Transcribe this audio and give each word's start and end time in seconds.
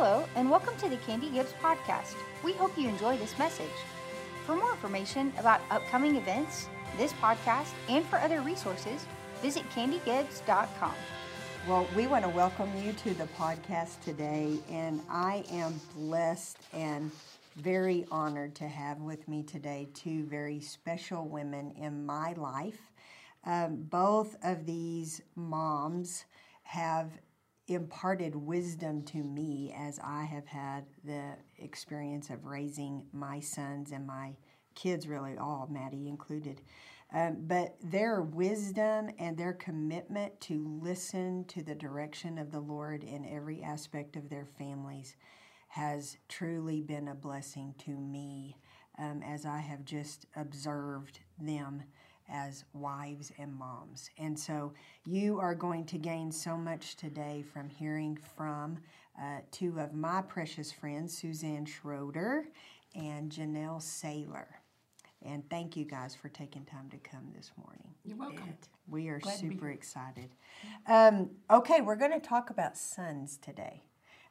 Hello, 0.00 0.24
and 0.36 0.48
welcome 0.48 0.76
to 0.76 0.88
the 0.88 0.96
Candy 0.98 1.28
Gibbs 1.28 1.52
podcast. 1.60 2.14
We 2.44 2.52
hope 2.52 2.78
you 2.78 2.88
enjoy 2.88 3.16
this 3.16 3.36
message. 3.36 3.66
For 4.46 4.54
more 4.54 4.70
information 4.70 5.32
about 5.40 5.60
upcoming 5.72 6.14
events, 6.14 6.68
this 6.96 7.12
podcast, 7.14 7.72
and 7.88 8.06
for 8.06 8.20
other 8.20 8.40
resources, 8.40 9.04
visit 9.42 9.64
candygibbs.com. 9.70 10.94
Well, 11.66 11.84
we 11.96 12.06
want 12.06 12.24
to 12.24 12.30
welcome 12.30 12.70
you 12.80 12.92
to 12.92 13.14
the 13.14 13.26
podcast 13.36 14.00
today, 14.04 14.58
and 14.70 15.00
I 15.10 15.42
am 15.50 15.80
blessed 15.96 16.58
and 16.72 17.10
very 17.56 18.06
honored 18.12 18.54
to 18.54 18.68
have 18.68 19.00
with 19.00 19.26
me 19.26 19.42
today 19.42 19.88
two 19.94 20.22
very 20.26 20.60
special 20.60 21.26
women 21.26 21.72
in 21.72 22.06
my 22.06 22.34
life. 22.34 22.92
Um, 23.44 23.78
both 23.90 24.36
of 24.44 24.64
these 24.64 25.22
moms 25.34 26.24
have 26.62 27.10
imparted 27.68 28.34
wisdom 28.34 29.02
to 29.02 29.18
me 29.18 29.74
as 29.78 30.00
I 30.02 30.24
have 30.24 30.46
had 30.46 30.86
the 31.04 31.34
experience 31.58 32.30
of 32.30 32.46
raising 32.46 33.04
my 33.12 33.40
sons 33.40 33.92
and 33.92 34.06
my 34.06 34.36
kids, 34.74 35.06
really 35.06 35.36
all, 35.36 35.68
Maddie 35.70 36.08
included. 36.08 36.62
Um, 37.12 37.36
but 37.46 37.76
their 37.82 38.20
wisdom 38.22 39.10
and 39.18 39.36
their 39.36 39.54
commitment 39.54 40.40
to 40.42 40.78
listen 40.82 41.44
to 41.44 41.62
the 41.62 41.74
direction 41.74 42.38
of 42.38 42.50
the 42.50 42.60
Lord 42.60 43.02
in 43.02 43.26
every 43.26 43.62
aspect 43.62 44.16
of 44.16 44.28
their 44.28 44.46
families 44.58 45.16
has 45.68 46.16
truly 46.28 46.80
been 46.80 47.08
a 47.08 47.14
blessing 47.14 47.74
to 47.78 47.90
me 47.90 48.58
um, 48.98 49.22
as 49.22 49.46
I 49.46 49.58
have 49.60 49.84
just 49.84 50.26
observed 50.36 51.20
them 51.38 51.82
as 52.30 52.64
wives 52.72 53.32
and 53.38 53.52
moms. 53.54 54.10
And 54.18 54.38
so 54.38 54.72
you 55.04 55.38
are 55.40 55.54
going 55.54 55.84
to 55.86 55.98
gain 55.98 56.30
so 56.30 56.56
much 56.56 56.96
today 56.96 57.44
from 57.52 57.68
hearing 57.68 58.18
from 58.36 58.78
uh, 59.20 59.38
two 59.50 59.78
of 59.78 59.94
my 59.94 60.22
precious 60.22 60.70
friends, 60.70 61.16
Suzanne 61.16 61.66
Schroeder 61.66 62.48
and 62.94 63.30
Janelle 63.30 63.80
Saylor. 63.80 64.46
And 65.24 65.48
thank 65.50 65.76
you 65.76 65.84
guys 65.84 66.14
for 66.14 66.28
taking 66.28 66.64
time 66.64 66.88
to 66.90 66.98
come 66.98 67.32
this 67.34 67.50
morning. 67.56 67.94
You're 68.04 68.16
welcome. 68.18 68.56
We 68.86 69.08
are 69.08 69.18
Glad 69.18 69.36
super 69.36 69.70
excited. 69.70 70.30
Um, 70.86 71.30
okay, 71.50 71.80
we're 71.80 71.96
going 71.96 72.12
to 72.12 72.20
talk 72.20 72.50
about 72.50 72.76
sons 72.76 73.36
today. 73.36 73.82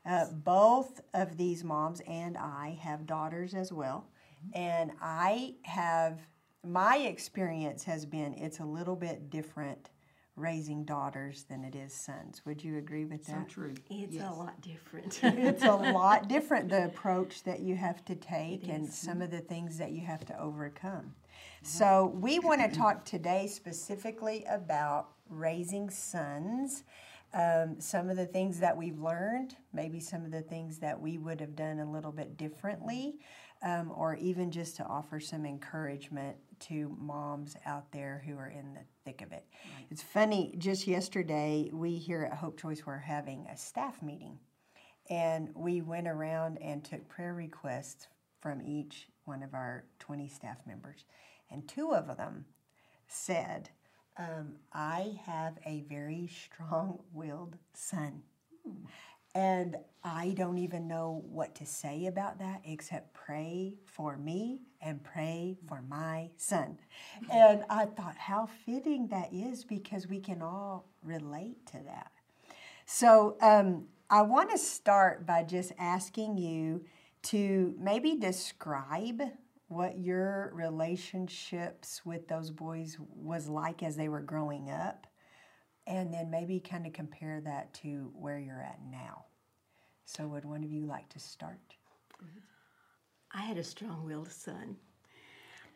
Uh, 0.06 0.26
both 0.32 1.02
of 1.14 1.36
these 1.36 1.64
moms 1.66 2.02
and 2.08 2.38
I 2.38 2.80
have 2.82 3.06
daughters 3.06 3.54
as 3.54 3.74
well. 3.74 4.08
And 4.54 4.92
I 5.02 5.56
have, 5.64 6.22
my 6.68 6.98
experience 6.98 7.84
has 7.84 8.06
been 8.06 8.34
it's 8.34 8.60
a 8.60 8.66
little 8.66 8.96
bit 8.96 9.30
different 9.30 9.90
raising 10.36 10.84
daughters 10.86 11.46
than 11.50 11.64
it 11.64 11.76
is 11.76 11.92
sons. 11.94 12.44
Would 12.46 12.64
you 12.64 12.78
agree 12.78 13.06
with 13.06 13.26
that? 13.26 13.50
So 13.50 13.54
true. 13.62 13.74
It's 13.90 14.16
Yes. 14.16 14.24
a 14.30 14.38
lot 14.38 14.62
different. 14.62 15.20
it's 15.24 15.64
a 15.64 15.76
lot 15.76 16.28
different 16.28 16.70
the 16.70 16.86
approach 16.94 17.44
that 17.44 17.60
you 17.62 17.76
have 17.76 18.06
to 18.06 18.16
take 18.16 18.64
It 18.68 18.72
and 18.72 18.86
is. 18.88 18.94
some 18.94 19.22
of 19.22 19.32
the 19.32 19.40
things 19.40 19.78
that 19.80 19.92
you 19.92 20.02
have 20.06 20.26
to 20.26 20.40
overcome. 20.40 21.16
So, 21.64 22.14
we 22.16 22.40
want 22.40 22.62
to 22.62 22.70
talk 22.78 23.04
today 23.04 23.48
specifically 23.48 24.46
about 24.50 25.10
raising 25.30 25.90
sons. 25.90 26.84
Um, 27.34 27.80
some 27.82 28.10
of 28.10 28.16
the 28.16 28.26
things 28.26 28.60
that 28.62 28.78
we've 28.78 29.00
learned, 29.00 29.56
maybe 29.74 30.00
some 30.00 30.24
of 30.24 30.32
the 30.32 30.42
things 30.42 30.78
that 30.80 31.00
we 31.00 31.18
would 31.18 31.42
have 31.42 31.56
done 31.56 31.80
a 31.80 31.92
little 31.92 32.12
bit 32.12 32.38
differently, 32.38 33.20
um, 33.64 33.92
or 33.94 34.16
even 34.16 34.50
just 34.50 34.78
to 34.78 34.86
offer 34.86 35.20
some 35.20 35.46
encouragement 35.46 36.38
to 36.62 36.96
moms 37.00 37.56
out 37.66 37.92
there 37.92 38.24
who 38.26 38.38
are 38.38 38.50
in 38.50 38.74
the 38.74 38.82
thick 39.06 39.22
of 39.22 39.32
it. 39.32 39.46
It's 39.90 40.04
funny, 40.04 40.56
just 40.58 40.88
yesterday, 40.88 41.70
we 41.74 41.96
here 41.96 42.28
at 42.32 42.38
Hope 42.38 42.60
Choice 42.60 42.86
were 42.86 42.98
having 42.98 43.48
a 43.52 43.58
staff 43.58 44.02
meeting. 44.02 44.40
And 45.10 45.50
we 45.56 45.82
went 45.82 46.08
around 46.08 46.58
and 46.58 46.84
took 46.84 47.08
prayer 47.08 47.34
requests 47.34 48.08
from 48.42 48.62
each 48.62 49.08
one 49.26 49.44
of 49.44 49.54
our 49.54 49.86
20 50.00 50.28
staff 50.28 50.58
members. 50.66 51.06
And 51.50 51.68
two 51.68 51.94
of 51.94 52.08
them 52.18 52.46
said, 53.08 53.70
um, 54.18 54.56
I 54.74 55.20
have 55.26 55.58
a 55.66 55.86
very 55.90 56.30
strong 56.54 57.00
willed 57.14 57.58
son. 57.74 58.24
And 59.38 59.78
I 60.04 60.34
don't 60.36 60.58
even 60.58 60.88
know 60.88 61.24
what 61.30 61.54
to 61.56 61.66
say 61.68 62.08
about 62.08 62.40
that 62.40 62.62
except 62.66 63.14
pray 63.14 63.76
for 63.86 64.18
me 64.18 64.62
and 64.82 65.04
pray 65.04 65.60
for 65.68 65.84
my 65.88 66.32
son. 66.38 66.80
And 67.32 67.64
I 67.70 67.86
thought 67.86 68.18
how 68.18 68.48
fitting 68.66 69.10
that 69.10 69.32
is 69.32 69.64
because 69.64 70.08
we 70.08 70.20
can 70.20 70.42
all 70.42 70.90
relate 71.04 71.68
to 71.68 71.78
that. 71.86 72.12
So 72.88 73.38
um, 73.40 73.86
I 74.10 74.24
want 74.24 74.50
to 74.50 74.58
start 74.58 75.28
by 75.28 75.44
just 75.44 75.72
asking 75.78 76.40
you 76.40 76.84
to 77.24 77.76
maybe 77.78 78.16
describe 78.16 79.22
what 79.68 80.00
your 80.00 80.50
relationships 80.56 82.02
with 82.04 82.28
those 82.28 82.50
boys 82.50 82.98
was 83.16 83.48
like 83.48 83.84
as 83.84 83.96
they 83.96 84.10
were 84.10 84.22
growing 84.22 84.72
up, 84.72 85.06
and 85.86 86.12
then 86.12 86.32
maybe 86.32 86.60
kind 86.60 86.88
of 86.88 86.94
compare 86.94 87.40
that 87.42 87.72
to 87.76 88.10
where 88.16 88.40
you're 88.40 88.62
at 88.62 88.80
now. 88.90 89.27
So, 90.10 90.26
would 90.30 90.46
one 90.46 90.64
of 90.64 90.72
you 90.72 90.86
like 90.86 91.10
to 91.10 91.20
start? 91.20 91.60
I 93.34 93.42
had 93.42 93.58
a 93.58 93.64
strong 93.64 94.06
willed 94.06 94.32
son. 94.32 94.78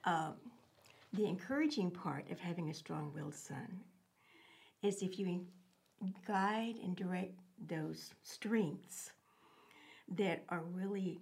Um, 0.06 0.36
the 1.12 1.28
encouraging 1.28 1.92
part 1.92 2.32
of 2.32 2.40
having 2.40 2.70
a 2.70 2.74
strong 2.74 3.12
willed 3.14 3.36
son 3.36 3.82
is 4.84 5.04
if 5.04 5.20
you 5.20 5.46
guide 6.26 6.76
and 6.82 6.96
direct 6.96 7.34
those 7.68 8.12
strengths 8.24 9.12
that 10.16 10.46
are 10.48 10.64
really 10.72 11.20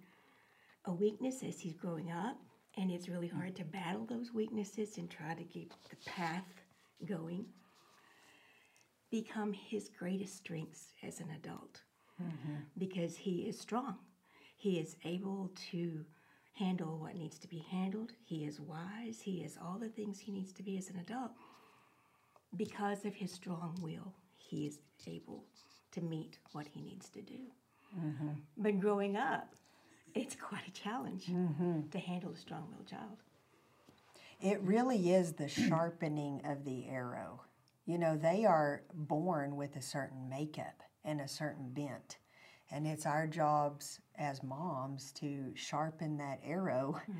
a 0.84 0.92
weakness 0.92 1.42
as 1.42 1.58
he's 1.58 1.74
growing 1.74 2.12
up, 2.12 2.38
and 2.78 2.92
it's 2.92 3.08
really 3.08 3.28
hard 3.28 3.56
to 3.56 3.64
battle 3.64 4.06
those 4.06 4.32
weaknesses 4.32 4.98
and 4.98 5.10
try 5.10 5.34
to 5.34 5.42
keep 5.42 5.74
the 5.90 5.96
path 6.08 6.46
going, 7.04 7.44
become 9.10 9.52
his 9.52 9.90
greatest 9.98 10.36
strengths 10.36 10.92
as 11.02 11.18
an 11.18 11.30
adult 11.34 11.82
Mm-hmm. 12.20 12.54
because 12.78 13.16
he 13.16 13.48
is 13.48 13.58
strong. 13.58 13.96
He 14.56 14.78
is 14.78 14.96
able 15.04 15.50
to 15.70 16.04
handle 16.54 16.98
what 16.98 17.16
needs 17.16 17.38
to 17.38 17.48
be 17.48 17.64
handled. 17.70 18.12
He 18.22 18.44
is 18.44 18.60
wise. 18.60 19.20
He 19.22 19.38
is 19.38 19.56
all 19.62 19.78
the 19.78 19.88
things 19.88 20.18
he 20.18 20.32
needs 20.32 20.52
to 20.54 20.62
be 20.62 20.76
as 20.76 20.90
an 20.90 20.98
adult. 20.98 21.30
Because 22.56 23.04
of 23.04 23.14
his 23.14 23.32
strong 23.32 23.78
will, 23.80 24.14
he 24.36 24.66
is 24.66 24.80
able 25.06 25.44
to 25.92 26.00
meet 26.02 26.38
what 26.52 26.66
he 26.66 26.82
needs 26.82 27.08
to 27.10 27.22
do. 27.22 27.38
Mm-hmm. 27.98 28.28
But 28.58 28.80
growing 28.80 29.16
up, 29.16 29.54
it's 30.14 30.36
quite 30.36 30.66
a 30.68 30.72
challenge 30.72 31.26
mm-hmm. 31.26 31.88
to 31.90 31.98
handle 31.98 32.32
a 32.32 32.36
strong 32.36 32.66
willed 32.70 32.86
child. 32.86 33.18
It 34.40 34.60
really 34.62 35.12
is 35.12 35.34
the 35.34 35.48
sharpening 35.48 36.42
of 36.44 36.64
the 36.64 36.86
arrow. 36.88 37.42
You 37.86 37.98
know, 37.98 38.16
they 38.16 38.44
are 38.44 38.82
born 38.92 39.56
with 39.56 39.76
a 39.76 39.82
certain 39.82 40.28
makeup 40.28 40.82
and 41.04 41.20
a 41.20 41.28
certain 41.28 41.70
bent. 41.70 42.18
And 42.70 42.86
it's 42.86 43.06
our 43.06 43.26
jobs 43.26 44.00
as 44.16 44.42
moms 44.42 45.12
to 45.12 45.52
sharpen 45.54 46.18
that 46.18 46.40
arrow. 46.44 47.00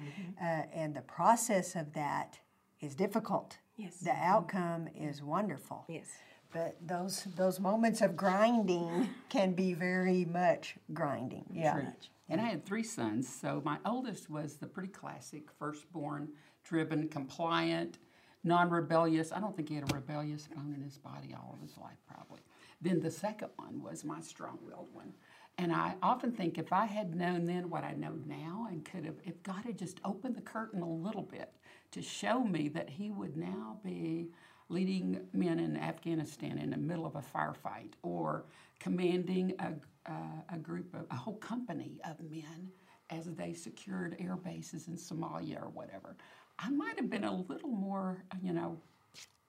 Uh, 0.41 0.63
and 0.73 0.95
the 0.95 1.03
process 1.03 1.77
of 1.77 1.93
that 1.93 2.39
is 2.81 2.95
difficult. 2.95 3.59
Yes. 3.77 3.99
The 3.99 4.13
outcome 4.13 4.89
is 4.95 5.23
wonderful. 5.23 5.85
Yes. 5.87 6.07
But 6.51 6.77
those 6.81 7.27
those 7.37 7.61
moments 7.61 8.01
of 8.01 8.17
grinding 8.17 9.11
can 9.29 9.53
be 9.53 9.75
very 9.75 10.25
much 10.25 10.77
grinding. 10.95 11.45
Yeah. 11.53 11.75
True. 11.75 11.87
And 12.31 12.41
I 12.41 12.45
had 12.45 12.65
three 12.65 12.83
sons, 12.83 13.29
so 13.29 13.61
my 13.65 13.77
oldest 13.85 14.31
was 14.31 14.57
the 14.57 14.67
pretty 14.67 14.89
classic, 14.89 15.51
firstborn, 15.59 16.29
driven, 16.65 17.09
compliant, 17.09 17.99
non-rebellious. 18.45 19.33
I 19.33 19.41
don't 19.41 19.57
think 19.57 19.69
he 19.69 19.75
had 19.75 19.91
a 19.91 19.95
rebellious 19.95 20.47
bone 20.47 20.73
in 20.75 20.83
his 20.83 20.97
body 20.97 21.35
all 21.35 21.53
of 21.55 21.61
his 21.61 21.77
life, 21.77 21.99
probably. 22.07 22.41
Then 22.81 23.01
the 23.01 23.11
second 23.11 23.51
one 23.57 23.83
was 23.83 24.05
my 24.05 24.21
strong-willed 24.21 24.89
one. 24.93 25.13
And 25.59 25.73
I 25.73 25.95
often 26.03 26.33
think 26.33 26.57
if 26.57 26.73
I 26.73 26.87
had 26.87 27.15
known 27.15 27.45
then 27.45 27.69
what 27.69 27.85
I 27.85 27.93
know 27.93 28.15
now 28.27 28.69
and 28.71 28.85
could 28.85 29.05
have, 29.05 29.17
if 29.25 29.43
God 29.43 29.65
had 29.65 29.79
just 29.79 30.01
opened 30.05 30.35
the 30.37 30.41
curtain 30.41 30.81
a 30.81 30.89
little 30.89 31.23
bit 31.23 31.53
to 31.91 32.01
show 32.01 32.43
me 32.43 32.69
that 32.69 32.89
He 32.89 33.11
would 33.11 33.37
now 33.37 33.79
be 33.85 34.29
leading 34.71 35.21
men 35.33 35.59
in 35.59 35.77
Afghanistan 35.77 36.57
in 36.57 36.71
the 36.71 36.77
middle 36.77 37.05
of 37.05 37.17
a 37.17 37.23
firefight 37.23 37.93
or 38.03 38.45
commanding 38.79 39.53
a, 39.59 39.73
uh, 40.11 40.55
a 40.55 40.57
group 40.57 40.95
of, 40.95 41.05
a 41.11 41.17
whole 41.17 41.37
company 41.37 42.01
of 42.09 42.19
men 42.31 42.71
as 43.11 43.27
they 43.35 43.53
secured 43.53 44.17
air 44.21 44.37
bases 44.37 44.87
in 44.89 44.95
Somalia 44.97 45.61
or 45.61 45.69
whatever, 45.69 46.17
I 46.59 46.71
might 46.71 46.97
have 46.97 47.11
been 47.11 47.25
a 47.25 47.35
little 47.35 47.71
more, 47.71 48.23
you 48.41 48.53
know, 48.53 48.79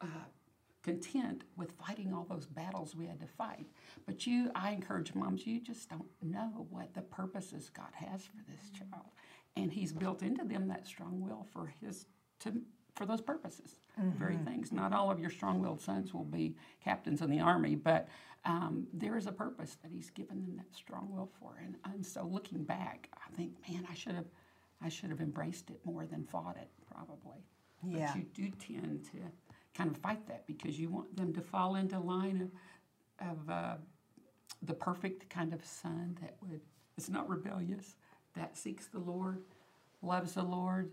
uh, 0.01 0.07
content 0.83 1.44
with 1.56 1.74
fighting 1.74 2.13
all 2.13 2.25
those 2.30 2.45
battles 2.48 2.95
we 2.95 3.06
had 3.07 3.19
to 3.19 3.28
fight. 3.28 3.68
But 4.06 4.25
you, 4.25 4.51
I 4.56 4.72
encourage 4.72 5.13
moms, 5.13 5.45
you 5.45 5.60
just 5.60 5.89
don't 5.89 6.10
know 6.22 6.68
what 6.69 6.94
the 6.94 7.01
purposes 7.01 7.69
God 7.69 7.92
has 7.94 8.25
for 8.25 8.38
this 8.48 8.69
child. 8.72 9.12
And 9.56 9.72
He's 9.72 9.92
built 9.94 10.24
into 10.24 10.44
them 10.44 10.68
that 10.69 10.88
strong 10.88 11.22
will 11.22 11.45
for 11.54 11.74
His 11.81 12.07
to 12.39 12.62
for 12.95 13.06
those 13.06 13.22
purposes, 13.22 13.80
very 14.18 14.38
things. 14.38 14.72
Not 14.72 14.94
all 14.94 15.10
of 15.10 15.19
your 15.19 15.30
strong-willed 15.30 15.81
sons 15.81 16.13
will 16.13 16.25
be 16.25 16.56
captains 16.83 17.22
in 17.22 17.30
the 17.30 17.39
army, 17.39 17.75
but 17.75 18.10
um, 18.44 18.86
there 18.94 19.18
is 19.18 19.28
a 19.28 19.31
purpose 19.31 19.78
that 19.81 19.92
He's 19.92 20.10
given 20.10 20.42
them 20.42 20.57
that 20.57 20.75
strong 20.75 21.10
will 21.10 21.31
for. 21.39 21.57
And, 21.63 21.75
and 21.86 22.06
so, 22.06 22.24
looking 22.24 22.63
back, 22.63 23.10
I 23.16 23.36
think, 23.36 23.54
man, 23.69 23.88
I 23.89 23.94
should 23.94 24.16
have, 24.16 24.28
I 24.83 24.89
should 24.89 25.10
have 25.10 25.22
embraced 25.22 25.69
it 25.69 25.80
more 25.86 26.06
than 26.06 26.25
fought 26.25 26.57
it, 26.57 26.69
probably. 26.94 27.45
Yeah. 27.83 28.12
But 28.13 28.16
you 28.18 28.25
do 28.33 28.51
tend 28.60 29.06
to 29.06 29.19
kind 29.73 29.89
of 29.89 29.97
fight 29.97 30.27
that 30.27 30.45
because 30.47 30.79
you 30.79 30.89
want 30.89 31.15
them 31.15 31.33
to 31.33 31.41
fall 31.41 31.75
into 31.75 32.00
line 32.00 32.50
of, 33.19 33.27
of 33.29 33.50
uh, 33.50 33.75
the 34.63 34.73
perfect 34.73 35.29
kind 35.29 35.53
of 35.53 35.63
son 35.65 36.18
that 36.21 36.35
would 36.41 36.62
it's 36.97 37.09
not 37.09 37.27
rebellious, 37.29 37.95
that 38.35 38.57
seeks 38.57 38.88
the 38.88 39.00
Lord, 39.00 39.41
loves 40.01 40.33
the 40.33 40.44
Lord, 40.44 40.91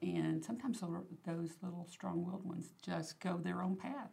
and 0.00 0.42
sometimes 0.42 0.80
those 1.26 1.50
little 1.62 1.86
strong-willed 1.90 2.44
ones 2.44 2.72
just 2.82 3.20
go 3.20 3.36
their 3.36 3.60
own 3.60 3.76
path. 3.76 4.10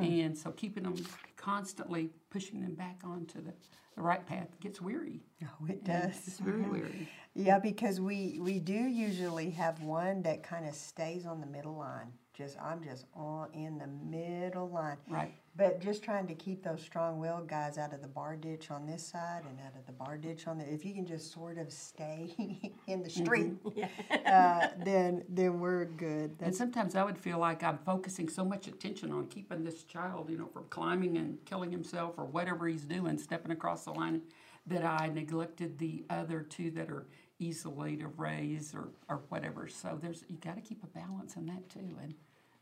And 0.00 0.38
so 0.38 0.52
keeping 0.52 0.84
them 0.84 0.94
constantly 1.36 2.10
pushing 2.30 2.62
them 2.62 2.74
back 2.74 3.00
onto 3.04 3.42
the, 3.42 3.52
the 3.96 4.00
right 4.00 4.24
path 4.24 4.48
gets 4.60 4.80
weary. 4.80 5.20
Oh, 5.44 5.66
it 5.68 5.84
does. 5.84 6.16
It's 6.26 6.38
very 6.38 6.62
weary. 6.62 7.08
Yeah, 7.34 7.58
because 7.58 8.00
we 8.00 8.38
we 8.40 8.58
do 8.58 8.72
usually 8.72 9.50
have 9.50 9.82
one 9.82 10.22
that 10.22 10.42
kind 10.42 10.66
of 10.66 10.74
stays 10.74 11.26
on 11.26 11.40
the 11.40 11.46
middle 11.46 11.76
line. 11.76 12.12
Just 12.32 12.56
I'm 12.60 12.82
just 12.82 13.06
on 13.14 13.48
in 13.52 13.78
the 13.78 13.86
middle 13.86 14.68
line. 14.68 14.96
Right. 15.08 15.34
But 15.56 15.80
just 15.80 16.02
trying 16.02 16.26
to 16.28 16.34
keep 16.34 16.62
those 16.62 16.80
strong-willed 16.80 17.48
guys 17.48 17.76
out 17.76 17.92
of 17.92 18.02
the 18.02 18.08
bar 18.08 18.36
ditch 18.36 18.70
on 18.70 18.86
this 18.86 19.04
side 19.06 19.42
and 19.48 19.58
out 19.60 19.76
of 19.76 19.84
the 19.84 19.92
bar 19.92 20.16
ditch 20.16 20.46
on 20.46 20.58
the. 20.58 20.72
If 20.72 20.84
you 20.84 20.94
can 20.94 21.04
just 21.04 21.32
sort 21.32 21.58
of 21.58 21.72
stay 21.72 22.72
in 22.86 23.02
the 23.02 23.10
street, 23.10 23.54
uh, 24.26 24.68
then 24.84 25.24
then 25.28 25.58
we're 25.60 25.86
good. 25.86 26.36
And 26.40 26.54
sometimes 26.54 26.94
I 26.94 27.02
would 27.02 27.18
feel 27.18 27.38
like 27.38 27.64
I'm 27.64 27.78
focusing 27.78 28.28
so 28.28 28.44
much 28.44 28.68
attention 28.68 29.12
on 29.12 29.26
keeping 29.26 29.64
this 29.64 29.82
child, 29.82 30.30
you 30.30 30.38
know, 30.38 30.46
from 30.46 30.64
climbing 30.70 31.16
and 31.16 31.44
killing 31.44 31.72
himself 31.72 32.14
or 32.16 32.24
whatever 32.24 32.68
he's 32.68 32.84
doing, 32.84 33.18
stepping 33.18 33.50
across 33.50 33.84
the 33.84 33.92
line, 33.92 34.22
that 34.66 34.84
I 34.84 35.08
neglected 35.08 35.78
the 35.78 36.04
other 36.08 36.42
two 36.42 36.70
that 36.72 36.88
are 36.88 37.06
easily 37.40 37.96
to 37.96 38.06
raise 38.08 38.74
or, 38.74 38.90
or 39.08 39.22
whatever. 39.28 39.66
So 39.66 39.98
there's 40.00 40.24
you 40.28 40.36
got 40.38 40.56
to 40.56 40.60
keep 40.60 40.82
a 40.84 40.86
balance 40.86 41.36
in 41.36 41.46
that 41.46 41.68
too, 41.68 41.96
and 42.02 42.14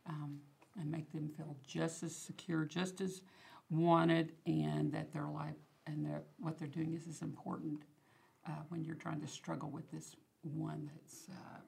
um, 0.07 0.39
and 0.81 0.91
make 0.91 1.13
them 1.13 1.29
feel 1.37 1.57
just 1.67 2.03
as 2.03 2.15
secure, 2.15 2.65
just 2.65 3.01
as 3.01 3.21
wanted, 3.71 4.33
and 4.47 4.93
that 4.93 5.13
their 5.13 5.27
life 5.27 5.57
and 5.87 6.05
their 6.07 6.23
what 6.39 6.59
they're 6.59 6.69
doing 6.69 6.95
is 6.95 7.07
as 7.09 7.23
important 7.23 7.83
uh, 8.47 8.53
when 8.69 8.85
you're 8.85 8.95
trying 8.95 9.21
to 9.21 9.27
struggle 9.29 9.69
with 9.71 9.91
this 9.91 10.17
one 10.43 10.91
that's. 10.95 11.27
Uh, 11.29 11.59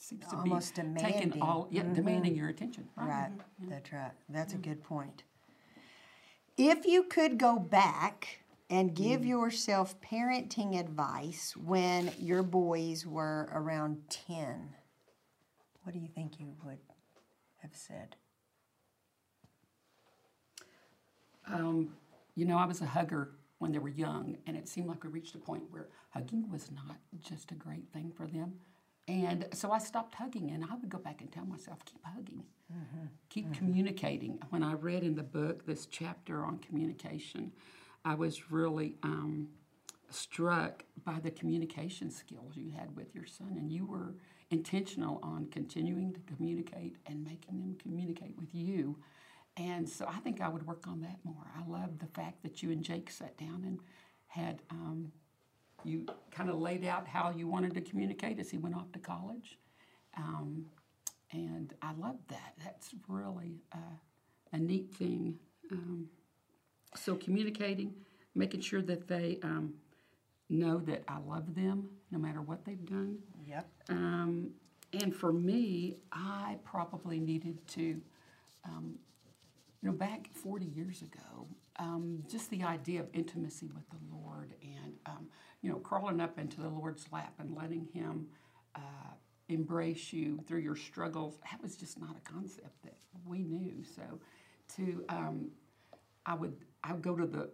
Seems 0.00 0.28
to 0.28 0.36
Almost 0.36 0.76
be 0.76 0.82
demanding. 0.82 1.12
taking 1.12 1.42
all, 1.42 1.66
yeah, 1.72 1.82
demanding 1.82 2.36
your 2.36 2.48
attention. 2.48 2.88
right. 2.96 3.32
That's 3.68 3.92
right. 3.92 4.12
That's 4.28 4.54
a 4.54 4.56
good 4.56 4.84
point. 4.84 5.24
If 6.56 6.86
you 6.86 7.02
could 7.02 7.36
go 7.36 7.58
back 7.58 8.44
and 8.70 8.94
give 8.94 9.22
mm. 9.22 9.28
yourself 9.28 10.00
parenting 10.00 10.78
advice 10.78 11.54
when 11.56 12.12
your 12.18 12.42
boys 12.42 13.06
were 13.06 13.48
around 13.52 14.02
10, 14.10 14.74
what 15.82 15.92
do 15.92 15.98
you 15.98 16.08
think 16.08 16.38
you 16.38 16.54
would 16.64 16.78
have 17.62 17.74
said? 17.74 18.16
Um, 21.50 21.94
you 22.34 22.44
know, 22.44 22.58
I 22.58 22.66
was 22.66 22.82
a 22.82 22.86
hugger 22.86 23.30
when 23.58 23.72
they 23.72 23.78
were 23.78 23.88
young, 23.88 24.36
and 24.46 24.56
it 24.56 24.68
seemed 24.68 24.86
like 24.86 25.02
we 25.02 25.10
reached 25.10 25.34
a 25.34 25.38
point 25.38 25.64
where 25.70 25.88
hugging 26.10 26.48
was 26.50 26.70
not 26.70 26.96
just 27.20 27.50
a 27.50 27.54
great 27.54 27.88
thing 27.92 28.12
for 28.14 28.26
them. 28.26 28.52
And 29.08 29.48
so 29.54 29.72
I 29.72 29.78
stopped 29.78 30.14
hugging, 30.14 30.50
and 30.50 30.62
I 30.62 30.74
would 30.74 30.90
go 30.90 30.98
back 30.98 31.22
and 31.22 31.32
tell 31.32 31.46
myself, 31.46 31.82
keep 31.86 32.04
hugging, 32.04 32.44
mm-hmm. 32.70 33.06
keep 33.30 33.46
mm-hmm. 33.46 33.54
communicating. 33.54 34.38
When 34.50 34.62
I 34.62 34.74
read 34.74 35.02
in 35.02 35.14
the 35.14 35.22
book 35.22 35.64
this 35.64 35.86
chapter 35.86 36.44
on 36.44 36.58
communication, 36.58 37.50
I 38.08 38.14
was 38.14 38.50
really 38.50 38.94
um, 39.02 39.48
struck 40.08 40.82
by 41.04 41.20
the 41.20 41.30
communication 41.30 42.10
skills 42.10 42.56
you 42.56 42.70
had 42.70 42.96
with 42.96 43.14
your 43.14 43.26
son, 43.26 43.56
and 43.58 43.70
you 43.70 43.84
were 43.84 44.14
intentional 44.50 45.20
on 45.22 45.44
continuing 45.50 46.14
to 46.14 46.20
communicate 46.20 46.96
and 47.04 47.22
making 47.22 47.60
them 47.60 47.76
communicate 47.78 48.34
with 48.38 48.54
you. 48.54 48.96
And 49.58 49.86
so 49.86 50.06
I 50.06 50.20
think 50.20 50.40
I 50.40 50.48
would 50.48 50.66
work 50.66 50.86
on 50.88 51.02
that 51.02 51.18
more. 51.22 51.50
I 51.54 51.68
love 51.68 51.98
the 51.98 52.06
fact 52.06 52.42
that 52.44 52.62
you 52.62 52.70
and 52.70 52.82
Jake 52.82 53.10
sat 53.10 53.36
down 53.36 53.64
and 53.66 53.78
had 54.28 54.62
um, 54.70 55.12
you 55.84 56.06
kind 56.30 56.48
of 56.48 56.58
laid 56.58 56.86
out 56.86 57.06
how 57.06 57.30
you 57.36 57.46
wanted 57.46 57.74
to 57.74 57.82
communicate 57.82 58.38
as 58.38 58.50
he 58.50 58.56
went 58.56 58.74
off 58.74 58.90
to 58.92 58.98
college. 58.98 59.58
Um, 60.16 60.64
and 61.30 61.74
I 61.82 61.92
love 61.92 62.16
that. 62.28 62.54
That's 62.64 62.94
really 63.06 63.60
a 64.50 64.56
neat 64.56 64.94
thing. 64.94 65.38
Um, 65.70 66.08
so 66.96 67.14
communicating, 67.14 67.94
making 68.34 68.60
sure 68.60 68.82
that 68.82 69.08
they 69.08 69.38
um, 69.42 69.74
know 70.48 70.78
that 70.78 71.04
I 71.08 71.18
love 71.18 71.54
them 71.54 71.88
no 72.10 72.18
matter 72.18 72.40
what 72.40 72.64
they've 72.64 72.84
done. 72.84 73.18
Yep. 73.46 73.68
Um, 73.90 74.50
and 74.92 75.14
for 75.14 75.32
me, 75.32 75.96
I 76.12 76.56
probably 76.64 77.20
needed 77.20 77.66
to, 77.68 78.00
um, 78.64 78.94
you 79.82 79.90
know, 79.90 79.96
back 79.96 80.30
40 80.32 80.64
years 80.64 81.02
ago, 81.02 81.46
um, 81.76 82.24
just 82.30 82.50
the 82.50 82.62
idea 82.64 83.00
of 83.00 83.08
intimacy 83.12 83.70
with 83.74 83.88
the 83.90 84.16
Lord 84.16 84.54
and, 84.62 84.94
um, 85.06 85.28
you 85.62 85.70
know, 85.70 85.76
crawling 85.76 86.20
up 86.20 86.38
into 86.38 86.60
the 86.60 86.68
Lord's 86.68 87.06
lap 87.12 87.34
and 87.38 87.54
letting 87.54 87.86
Him 87.92 88.26
uh, 88.74 89.14
embrace 89.48 90.12
you 90.12 90.38
through 90.46 90.60
your 90.60 90.76
struggles, 90.76 91.38
that 91.50 91.62
was 91.62 91.76
just 91.76 92.00
not 92.00 92.16
a 92.16 92.30
concept 92.30 92.82
that 92.82 92.96
we 93.26 93.42
knew. 93.42 93.84
So 93.84 94.20
to, 94.76 95.04
um, 95.08 95.50
I 96.26 96.34
would, 96.34 96.56
I 96.84 96.92
would 96.92 97.02
go 97.02 97.16
to 97.16 97.26
the 97.26 97.50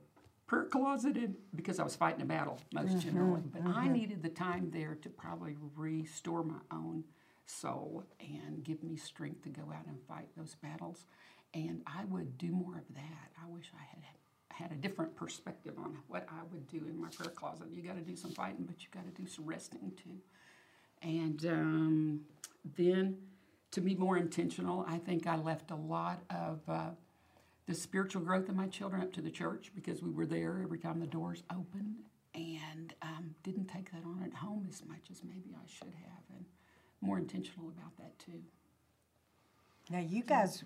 prayer 0.47 0.65
closet 0.65 1.17
and, 1.17 1.35
because 1.55 1.81
I 1.81 1.85
was 1.85 1.97
fighting 1.97 2.23
a 2.23 2.27
battle 2.27 2.59
most 2.73 2.99
generally, 3.01 3.43
but 3.51 3.63
I 3.67 3.89
needed 3.89 4.23
the 4.23 4.29
time 4.29 4.71
there 4.71 4.97
to 5.03 5.09
probably 5.09 5.57
restore 5.77 6.43
my 6.43 6.61
own 6.71 7.05
soul 7.47 8.05
and 8.21 8.63
give 8.63 8.83
me 8.83 8.97
strength 8.97 9.43
to 9.45 9.49
go 9.51 9.63
out 9.75 9.87
and 9.87 9.99
fight 10.09 10.29
those 10.37 10.55
battles. 10.63 11.07
And 11.55 11.83
I 11.87 12.05
would 12.07 12.37
do 12.37 12.49
more 12.51 12.77
of 12.77 12.95
that. 12.95 13.31
I 13.43 13.49
wish 13.49 13.71
I 13.75 13.85
had 13.95 14.05
had 14.51 14.71
a 14.71 14.77
different 14.77 15.17
perspective 15.17 15.75
on 15.79 15.99
what 16.07 16.27
I 16.29 16.43
would 16.53 16.69
do 16.69 16.79
in 16.89 17.01
my 17.01 17.09
prayer 17.09 17.31
closet. 17.31 17.67
You 17.73 17.83
got 17.83 17.97
to 17.97 18.03
do 18.03 18.15
some 18.15 18.31
fighting, 18.31 18.65
but 18.65 18.83
you 18.83 18.89
got 18.93 19.05
to 19.05 19.23
do 19.23 19.29
some 19.29 19.45
resting 19.47 19.93
too. 19.97 20.21
And 21.03 21.45
um, 21.47 22.21
then 22.77 23.17
to 23.73 23.81
be 23.81 23.97
more 23.97 24.17
intentional, 24.17 24.85
I 24.89 24.99
think 24.99 25.27
I 25.27 25.37
left 25.37 25.73
a 25.73 25.77
lot 25.77 26.23
of 26.31 26.61
uh, 26.69 26.91
the 27.67 27.75
spiritual 27.75 28.23
growth 28.23 28.49
of 28.49 28.57
my 28.57 28.67
children 28.67 29.01
up 29.03 29.13
to 29.15 29.23
the 29.23 29.31
church 29.31 29.73
because 29.75 30.03
we 30.03 30.11
were 30.11 30.27
there 30.27 30.61
every 30.63 30.79
time 30.79 31.01
the 31.01 31.07
doors 31.07 31.43
opened 31.51 31.97
and 32.35 32.95
um, 33.03 33.35
didn't 33.43 33.67
take 33.67 33.91
that 33.93 34.05
on 34.05 34.23
at 34.25 34.35
home 34.35 34.67
as 34.69 34.83
much 34.87 35.11
as 35.11 35.23
maybe 35.25 35.55
I 35.55 35.67
should 35.67 35.95
have 35.95 36.37
and 36.37 36.45
more 37.01 37.19
intentional 37.19 37.69
about 37.69 37.97
that 37.99 38.19
too. 38.19 38.43
Now, 39.91 40.01
you 40.01 40.23
guys 40.23 40.65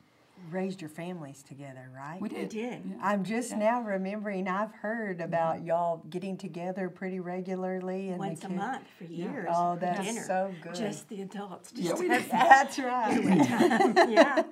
raised 0.50 0.80
your 0.80 0.90
families 0.90 1.42
together, 1.42 1.90
right? 1.94 2.20
We 2.20 2.28
did. 2.28 2.48
did. 2.48 2.82
Yeah. 2.84 2.96
I'm 3.02 3.24
just 3.24 3.56
now 3.56 3.82
remembering 3.82 4.48
I've 4.48 4.72
heard 4.72 5.18
mm-hmm. 5.18 5.24
about 5.24 5.64
y'all 5.64 6.04
getting 6.08 6.36
together 6.36 6.88
pretty 6.88 7.20
regularly 7.20 8.08
and 8.08 8.16
the 8.16 8.26
Once 8.28 8.44
a 8.44 8.48
month 8.48 8.84
for 8.96 9.04
years. 9.04 9.48
Oh, 9.50 9.76
that's 9.80 10.04
dinner. 10.04 10.24
so 10.26 10.54
good. 10.62 10.74
Just 10.74 11.08
the 11.08 11.22
adults. 11.22 11.72
Yeah, 11.74 11.90
Just 11.90 12.02
we. 12.02 12.08
That's 12.30 12.78
right. 12.78 13.22
yeah. 14.08 14.42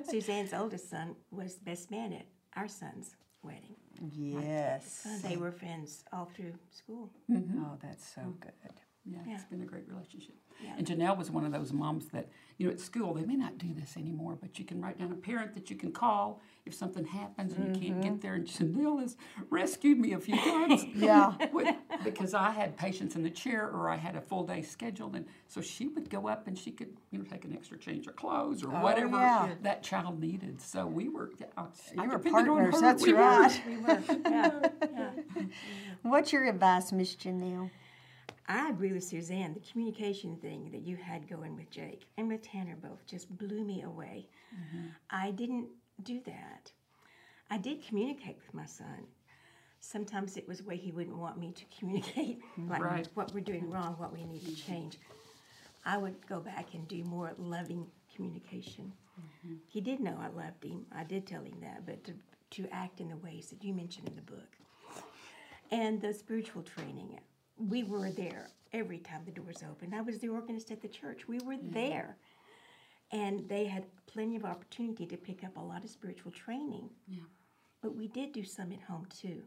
Suzanne's 0.08 0.52
oldest 0.52 0.90
son 0.90 1.16
was 1.30 1.54
best 1.54 1.90
man 1.90 2.12
at 2.12 2.26
our 2.56 2.68
son's 2.68 3.14
wedding. 3.42 3.76
Yes. 4.10 5.06
They 5.22 5.36
were 5.36 5.52
friends 5.52 6.04
all 6.12 6.30
through 6.34 6.54
school. 6.70 7.10
Mm-hmm. 7.30 7.62
Oh, 7.64 7.78
that's 7.80 8.14
so 8.14 8.22
mm-hmm. 8.22 8.40
good. 8.40 8.52
Yeah, 9.04 9.18
it's 9.26 9.44
been 9.44 9.62
a 9.62 9.66
great 9.66 9.88
relationship. 9.88 10.36
Yeah. 10.62 10.74
And 10.78 10.86
Janelle 10.86 11.18
was 11.18 11.30
one 11.30 11.44
of 11.44 11.50
those 11.50 11.72
moms 11.72 12.06
that, 12.10 12.28
you 12.58 12.66
know, 12.66 12.72
at 12.72 12.78
school, 12.78 13.14
they 13.14 13.24
may 13.24 13.34
not 13.34 13.58
do 13.58 13.74
this 13.74 13.96
anymore, 13.96 14.38
but 14.40 14.60
you 14.60 14.64
can 14.64 14.80
write 14.80 14.98
down 14.98 15.10
a 15.10 15.16
parent 15.16 15.54
that 15.54 15.70
you 15.70 15.76
can 15.76 15.90
call 15.90 16.40
if 16.66 16.72
something 16.72 17.04
happens 17.04 17.54
and 17.54 17.64
you 17.74 17.80
can't 17.80 18.00
get 18.00 18.12
mm-hmm. 18.12 18.20
there. 18.20 18.34
And 18.34 18.46
Janelle 18.46 19.00
has 19.00 19.16
rescued 19.50 19.98
me 19.98 20.12
a 20.12 20.20
few 20.20 20.36
times. 20.36 20.84
Yeah. 20.94 21.34
with, 21.52 21.74
because 22.04 22.32
I 22.32 22.50
had 22.52 22.76
patients 22.76 23.16
in 23.16 23.24
the 23.24 23.30
chair 23.30 23.68
or 23.68 23.88
I 23.88 23.96
had 23.96 24.14
a 24.14 24.20
full 24.20 24.44
day 24.44 24.62
scheduled. 24.62 25.16
And 25.16 25.26
so 25.48 25.60
she 25.60 25.88
would 25.88 26.08
go 26.08 26.28
up 26.28 26.46
and 26.46 26.56
she 26.56 26.70
could, 26.70 26.96
you 27.10 27.18
know, 27.18 27.24
take 27.24 27.44
an 27.44 27.52
extra 27.52 27.76
change 27.76 28.06
of 28.06 28.14
clothes 28.14 28.62
or 28.62 28.68
oh, 28.72 28.80
whatever 28.80 29.16
yeah. 29.16 29.54
that 29.62 29.82
child 29.82 30.20
needed. 30.20 30.60
So 30.60 30.86
we 30.86 31.08
were, 31.08 31.30
yeah, 31.40 31.46
I, 31.56 31.62
I 31.98 32.04
You 32.04 32.10
were 32.10 32.18
depended 32.18 32.48
on 32.48 32.56
partners, 32.56 32.74
her. 32.76 32.80
that's 32.80 33.02
We 33.02 33.12
were. 33.14 33.18
right. 33.18 33.62
We 33.66 33.76
were. 33.78 34.02
Yeah. 34.30 34.68
yeah. 34.94 35.10
What's 36.02 36.32
your 36.32 36.44
advice, 36.44 36.92
Miss 36.92 37.16
Janelle? 37.16 37.70
I 38.48 38.70
agree 38.70 38.92
with 38.92 39.04
Suzanne. 39.04 39.54
The 39.54 39.60
communication 39.70 40.36
thing 40.36 40.70
that 40.72 40.82
you 40.82 40.96
had 40.96 41.28
going 41.28 41.56
with 41.56 41.70
Jake 41.70 42.06
and 42.16 42.28
with 42.28 42.42
Tanner 42.42 42.76
both 42.76 43.06
just 43.06 43.36
blew 43.38 43.64
me 43.64 43.82
away. 43.82 44.28
Mm-hmm. 44.54 44.86
I 45.10 45.30
didn't 45.30 45.68
do 46.02 46.20
that. 46.26 46.72
I 47.50 47.58
did 47.58 47.86
communicate 47.86 48.36
with 48.36 48.52
my 48.52 48.66
son. 48.66 49.06
Sometimes 49.80 50.36
it 50.36 50.46
was 50.48 50.60
a 50.60 50.64
way 50.64 50.76
he 50.76 50.92
wouldn't 50.92 51.16
want 51.16 51.38
me 51.38 51.52
to 51.52 51.64
communicate, 51.78 52.40
like 52.68 52.82
Right. 52.82 53.08
what 53.14 53.32
we're 53.32 53.40
doing 53.40 53.62
mm-hmm. 53.64 53.74
wrong, 53.74 53.94
what 53.98 54.12
we 54.12 54.24
need 54.24 54.44
to 54.44 54.50
mm-hmm. 54.52 54.72
change. 54.72 54.98
I 55.84 55.98
would 55.98 56.26
go 56.28 56.40
back 56.40 56.74
and 56.74 56.86
do 56.88 57.02
more 57.04 57.32
loving 57.38 57.86
communication. 58.14 58.92
He 59.68 59.80
did 59.80 60.00
know 60.00 60.16
I 60.20 60.28
loved 60.28 60.64
him. 60.64 60.86
I 60.92 61.04
did 61.04 61.26
tell 61.26 61.42
him 61.42 61.56
that, 61.60 61.84
but 61.84 62.04
to, 62.04 62.12
to 62.50 62.68
act 62.70 63.00
in 63.00 63.08
the 63.08 63.16
ways 63.16 63.48
that 63.50 63.64
you 63.64 63.74
mentioned 63.74 64.08
in 64.08 64.14
the 64.14 64.22
book. 64.22 64.56
And 65.70 66.00
the 66.00 66.12
spiritual 66.14 66.62
training, 66.62 67.18
we 67.56 67.82
were 67.84 68.10
there 68.10 68.48
every 68.72 68.98
time 68.98 69.22
the 69.24 69.32
doors 69.32 69.62
opened. 69.68 69.94
I 69.94 70.00
was 70.00 70.18
the 70.18 70.28
organist 70.28 70.70
at 70.70 70.80
the 70.80 70.88
church. 70.88 71.28
We 71.28 71.38
were 71.40 71.54
mm-hmm. 71.54 71.72
there. 71.72 72.16
And 73.10 73.46
they 73.48 73.66
had 73.66 73.84
plenty 74.06 74.36
of 74.36 74.44
opportunity 74.44 75.06
to 75.06 75.16
pick 75.16 75.44
up 75.44 75.56
a 75.56 75.60
lot 75.60 75.84
of 75.84 75.90
spiritual 75.90 76.32
training. 76.32 76.88
Yeah. 77.06 77.20
But 77.82 77.94
we 77.94 78.08
did 78.08 78.32
do 78.32 78.42
some 78.42 78.72
at 78.72 78.80
home 78.80 79.06
too. 79.20 79.42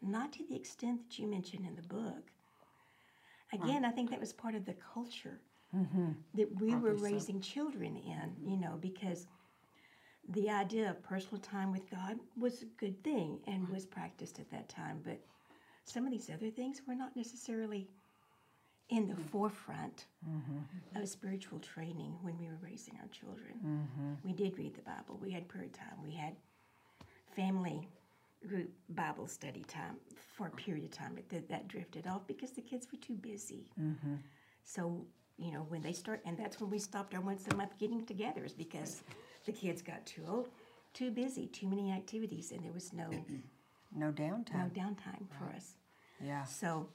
Not 0.00 0.32
to 0.34 0.44
the 0.48 0.54
extent 0.54 1.00
that 1.08 1.18
you 1.18 1.26
mentioned 1.26 1.66
in 1.66 1.74
the 1.74 1.82
book. 1.82 2.30
Again, 3.52 3.84
I 3.84 3.90
think 3.90 4.10
that 4.10 4.20
was 4.20 4.32
part 4.32 4.54
of 4.54 4.64
the 4.64 4.74
culture 4.94 5.40
mm-hmm. 5.76 6.12
that 6.34 6.60
we 6.60 6.74
were 6.74 6.90
Probably 6.90 7.10
so. 7.10 7.14
raising 7.14 7.40
children 7.40 7.96
in, 7.96 8.50
you 8.50 8.56
know, 8.56 8.78
because 8.80 9.26
the 10.28 10.48
idea 10.50 10.88
of 10.88 11.02
personal 11.02 11.40
time 11.40 11.72
with 11.72 11.90
God 11.90 12.18
was 12.36 12.62
a 12.62 12.66
good 12.78 13.02
thing 13.02 13.40
and 13.46 13.68
was 13.68 13.84
practiced 13.84 14.38
at 14.38 14.50
that 14.50 14.68
time. 14.68 15.00
But 15.04 15.20
some 15.84 16.06
of 16.06 16.12
these 16.12 16.30
other 16.30 16.50
things 16.50 16.82
were 16.86 16.94
not 16.94 17.16
necessarily 17.16 17.88
in 18.88 19.06
the 19.06 19.14
mm-hmm. 19.14 19.22
forefront 19.22 20.06
mm-hmm. 20.28 21.00
of 21.00 21.08
spiritual 21.08 21.58
training 21.58 22.16
when 22.22 22.38
we 22.38 22.46
were 22.46 22.58
raising 22.62 22.94
our 23.00 23.08
children. 23.08 23.54
Mm-hmm. 23.64 24.12
We 24.24 24.32
did 24.32 24.58
read 24.58 24.74
the 24.74 24.82
Bible, 24.82 25.18
we 25.20 25.30
had 25.30 25.48
prayer 25.48 25.68
time, 25.72 26.02
we 26.02 26.12
had 26.12 26.34
family 27.34 27.88
group 28.46 28.70
Bible 28.90 29.26
study 29.26 29.64
time 29.68 29.96
for 30.36 30.48
a 30.48 30.50
period 30.50 30.84
of 30.84 30.90
time. 30.90 31.12
But 31.14 31.28
th- 31.28 31.44
that 31.48 31.68
drifted 31.68 32.06
off 32.06 32.26
because 32.26 32.50
the 32.50 32.60
kids 32.60 32.86
were 32.92 32.98
too 32.98 33.14
busy. 33.14 33.70
So, 34.64 35.06
you 35.38 35.52
know, 35.52 35.64
when 35.68 35.82
they 35.82 35.92
start, 35.92 36.20
and 36.26 36.36
that's 36.36 36.60
when 36.60 36.70
we 36.70 36.78
stopped 36.78 37.14
our 37.14 37.20
once 37.20 37.46
a 37.50 37.56
month 37.56 37.78
getting 37.78 38.04
togethers 38.04 38.56
because 38.56 39.02
the 39.46 39.52
kids 39.52 39.82
got 39.82 40.04
too 40.06 40.22
old, 40.28 40.48
too 40.92 41.10
busy, 41.10 41.46
too 41.46 41.66
many 41.68 41.90
activities, 41.92 42.52
and 42.52 42.62
there 42.64 42.72
was 42.72 42.92
no 42.92 43.08
No 43.94 44.10
downtime. 44.12 44.54
no 44.54 44.70
downtime. 44.82 44.96
downtime 44.96 45.26
for 45.38 45.54
us. 45.54 45.74
Yeah. 46.24 46.44
So, 46.44 46.88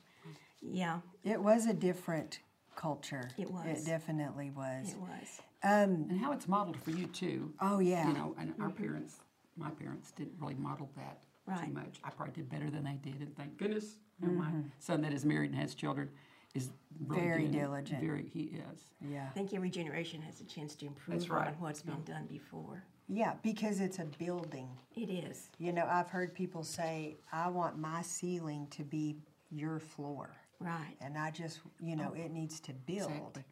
yeah, 0.62 1.00
It 1.24 1.42
was 1.42 1.66
a 1.68 1.74
different 1.74 2.39
culture. 2.75 3.30
It 3.38 3.50
was. 3.51 3.66
It 3.66 3.86
definitely 3.86 4.51
was. 4.51 4.92
it 4.92 4.98
was. 5.00 5.42
Um, 5.63 6.08
And 6.10 6.20
how 6.20 6.32
it's 6.32 6.48
modeled 6.48 6.77
for 6.77 6.92
you 6.92 7.08
too. 7.08 7.54
oh, 7.60 7.80
yeah. 7.80 8.08
You 8.08 8.13
know, 8.13 8.36
and 8.39 8.54
our 8.60 8.70
parents, 8.70 9.18
my 9.58 9.70
parents 9.72 10.12
didn't 10.12 10.34
really 10.39 10.56
model 10.56 10.89
that 10.96 11.20
Right. 11.46 11.66
too 11.66 11.72
much. 11.74 12.00
I 12.04 12.10
probably 12.10 12.34
did 12.34 12.50
better 12.50 12.70
than 12.70 12.84
they 12.84 13.00
did, 13.01 13.22
and 13.22 13.34
thank 13.38 13.58
goodness, 13.58 13.96
you 14.22 14.27
know, 14.27 14.34
my 14.34 14.51
son 14.80 15.00
that 15.01 15.13
is 15.13 15.24
married 15.24 15.51
and 15.51 15.60
has 15.60 15.74
children 15.75 16.10
is 16.54 16.72
really 17.06 17.22
Very 17.22 17.42
doing 17.44 17.51
diligent. 17.51 18.01
Very, 18.01 18.27
he 18.34 18.42
is. 18.72 18.82
yeah. 19.10 19.27
I 19.30 19.30
think 19.30 19.54
every 19.54 19.70
generation 19.70 20.22
has 20.24 20.42
a 20.42 20.44
chance 20.44 20.75
to 20.75 20.88
improve 20.88 21.30
right. 21.30 21.48
on 21.48 21.54
what's 21.60 21.82
been 21.82 22.04
done 22.04 22.25
before. 22.25 22.84
Yeah, 23.10 23.34
because 23.42 23.80
it's 23.80 24.00
a 24.00 24.06
building. 24.06 24.70
It 24.96 25.10
is. 25.10 25.50
You 25.60 25.72
know, 25.72 25.88
I've 25.90 26.10
heard 26.10 26.34
people 26.34 26.64
say, 26.64 27.18
I 27.32 27.48
want 27.48 27.78
my 27.78 28.02
ceiling 28.02 28.68
to 28.72 28.84
be 28.84 29.16
your 29.50 29.80
floor. 29.80 30.36
Right. 30.60 30.96
And 31.00 31.18
I 31.18 31.32
just, 31.32 31.62
you 31.80 31.96
know, 31.96 32.14
it 32.16 32.32
needs 32.32 32.60
to 32.62 32.74
build. 32.74 33.12
Exactly. 33.12 33.44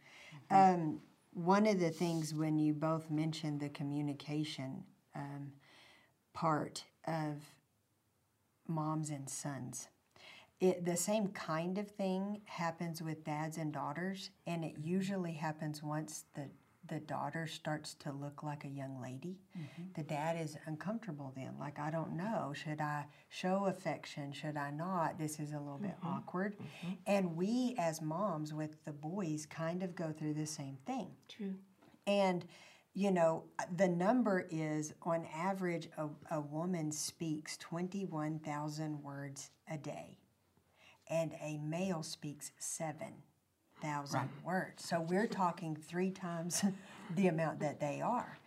Um, 0.52 1.00
one 1.34 1.68
of 1.68 1.80
the 1.80 1.90
things 1.90 2.34
when 2.34 2.58
you 2.58 2.74
both 2.74 3.10
mentioned 3.10 3.60
the 3.60 3.70
communication 3.70 4.84
um, 5.16 5.52
part 6.34 6.84
of 7.08 7.38
moms 8.68 9.10
and 9.10 9.30
sons, 9.30 9.88
it 10.60 10.86
the 10.86 10.96
same 10.98 11.28
kind 11.30 11.78
of 11.78 11.90
thing 11.92 12.42
happens 12.46 13.02
with 13.02 13.24
dads 13.24 13.58
and 13.58 13.74
daughters, 13.74 14.32
and 14.48 14.64
it 14.64 14.76
usually 14.82 15.34
happens 15.34 15.84
once 15.84 16.26
the 16.34 16.48
the 16.88 17.00
daughter 17.00 17.48
starts 17.48 17.94
to 17.96 18.12
look 18.12 18.44
like 18.44 18.66
a 18.66 18.70
young 18.70 19.02
lady. 19.02 19.40
Mm-hmm. 19.58 19.84
The 19.96 20.04
dad 20.04 20.38
is 20.40 20.58
uncomfortable 20.66 21.34
then. 21.36 21.56
Like, 21.60 21.80
I 21.80 21.90
don't 21.90 22.16
know. 22.16 22.54
Should 22.54 22.82
I 22.82 23.06
show 23.30 23.66
affection? 23.66 24.32
Should 24.34 24.58
I 24.58 24.72
not? 24.72 25.18
This 25.18 25.40
is 25.40 25.54
a 25.54 25.60
little 25.60 25.80
bit 25.80 25.96
mm-hmm. 25.98 26.08
awkward. 26.08 26.56
Mm-hmm. 26.58 26.94
And 27.08 27.36
we, 27.36 27.76
as 27.78 28.02
moms 28.02 28.54
with 28.54 28.84
the 28.86 28.92
boys, 28.92 29.46
kind 29.46 29.84
of 29.84 29.96
go 29.96 30.12
through 30.12 30.36
the 30.36 30.46
same 30.46 30.78
thing. 30.86 31.08
True. 31.30 31.56
And, 32.08 32.46
you 32.94 33.12
know, 33.12 33.44
the 33.76 33.88
number 33.88 34.48
is 34.50 34.94
on 35.04 35.28
average, 35.36 35.90
a, 35.98 36.08
a 36.32 36.42
woman 36.42 36.92
speaks 36.92 37.58
21,000 37.58 39.02
words 39.02 39.50
a 39.70 39.78
day, 39.78 40.20
and 41.10 41.34
a 41.42 41.58
male 41.58 42.04
speaks 42.04 42.52
7,000 43.86 44.30
words. 44.44 44.84
So 44.84 45.00
we're 45.02 45.28
talking 45.28 45.76
three 45.76 46.10
times 46.12 46.64
the 47.16 47.28
amount 47.28 47.60
that 47.60 47.80
they 47.80 48.02
are. 48.02 48.38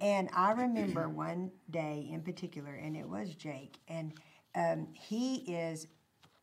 And 0.00 0.28
I 0.34 0.52
remember 0.52 1.08
one 1.08 1.50
day 1.70 2.08
in 2.10 2.22
particular, 2.22 2.74
and 2.74 2.96
it 2.96 3.08
was 3.08 3.34
Jake, 3.34 3.78
and 3.88 4.12
um, 4.54 4.88
he 4.92 5.36
is, 5.52 5.86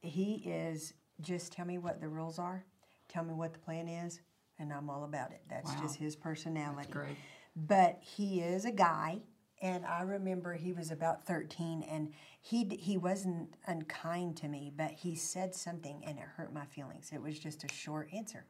he 0.01 0.35
is, 0.45 0.93
just 1.21 1.51
tell 1.51 1.65
me 1.65 1.77
what 1.77 1.99
the 1.99 2.07
rules 2.07 2.39
are, 2.39 2.63
tell 3.09 3.23
me 3.23 3.33
what 3.33 3.51
the 3.53 3.59
plan 3.59 3.87
is, 3.87 4.21
and 4.59 4.71
I'm 4.71 4.89
all 4.89 5.03
about 5.03 5.31
it. 5.31 5.41
That's 5.49 5.73
Wow. 5.73 5.81
just 5.81 5.95
his 5.97 6.15
personality. 6.15 6.91
great. 6.91 7.17
But 7.55 7.97
he 8.01 8.41
is 8.41 8.65
a 8.65 8.71
guy, 8.71 9.19
and 9.61 9.85
I 9.85 10.01
remember 10.01 10.53
he 10.53 10.73
was 10.73 10.91
about 10.91 11.25
13, 11.25 11.83
and 11.89 12.13
he 12.41 12.65
he 12.79 12.97
wasn't 12.97 13.55
unkind 13.67 14.37
to 14.37 14.47
me, 14.47 14.71
but 14.75 14.91
he 14.91 15.15
said 15.15 15.55
something, 15.55 16.03
and 16.05 16.17
it 16.17 16.25
hurt 16.35 16.53
my 16.53 16.65
feelings. 16.65 17.11
It 17.13 17.21
was 17.21 17.39
just 17.39 17.63
a 17.63 17.73
short 17.73 18.09
answer, 18.13 18.45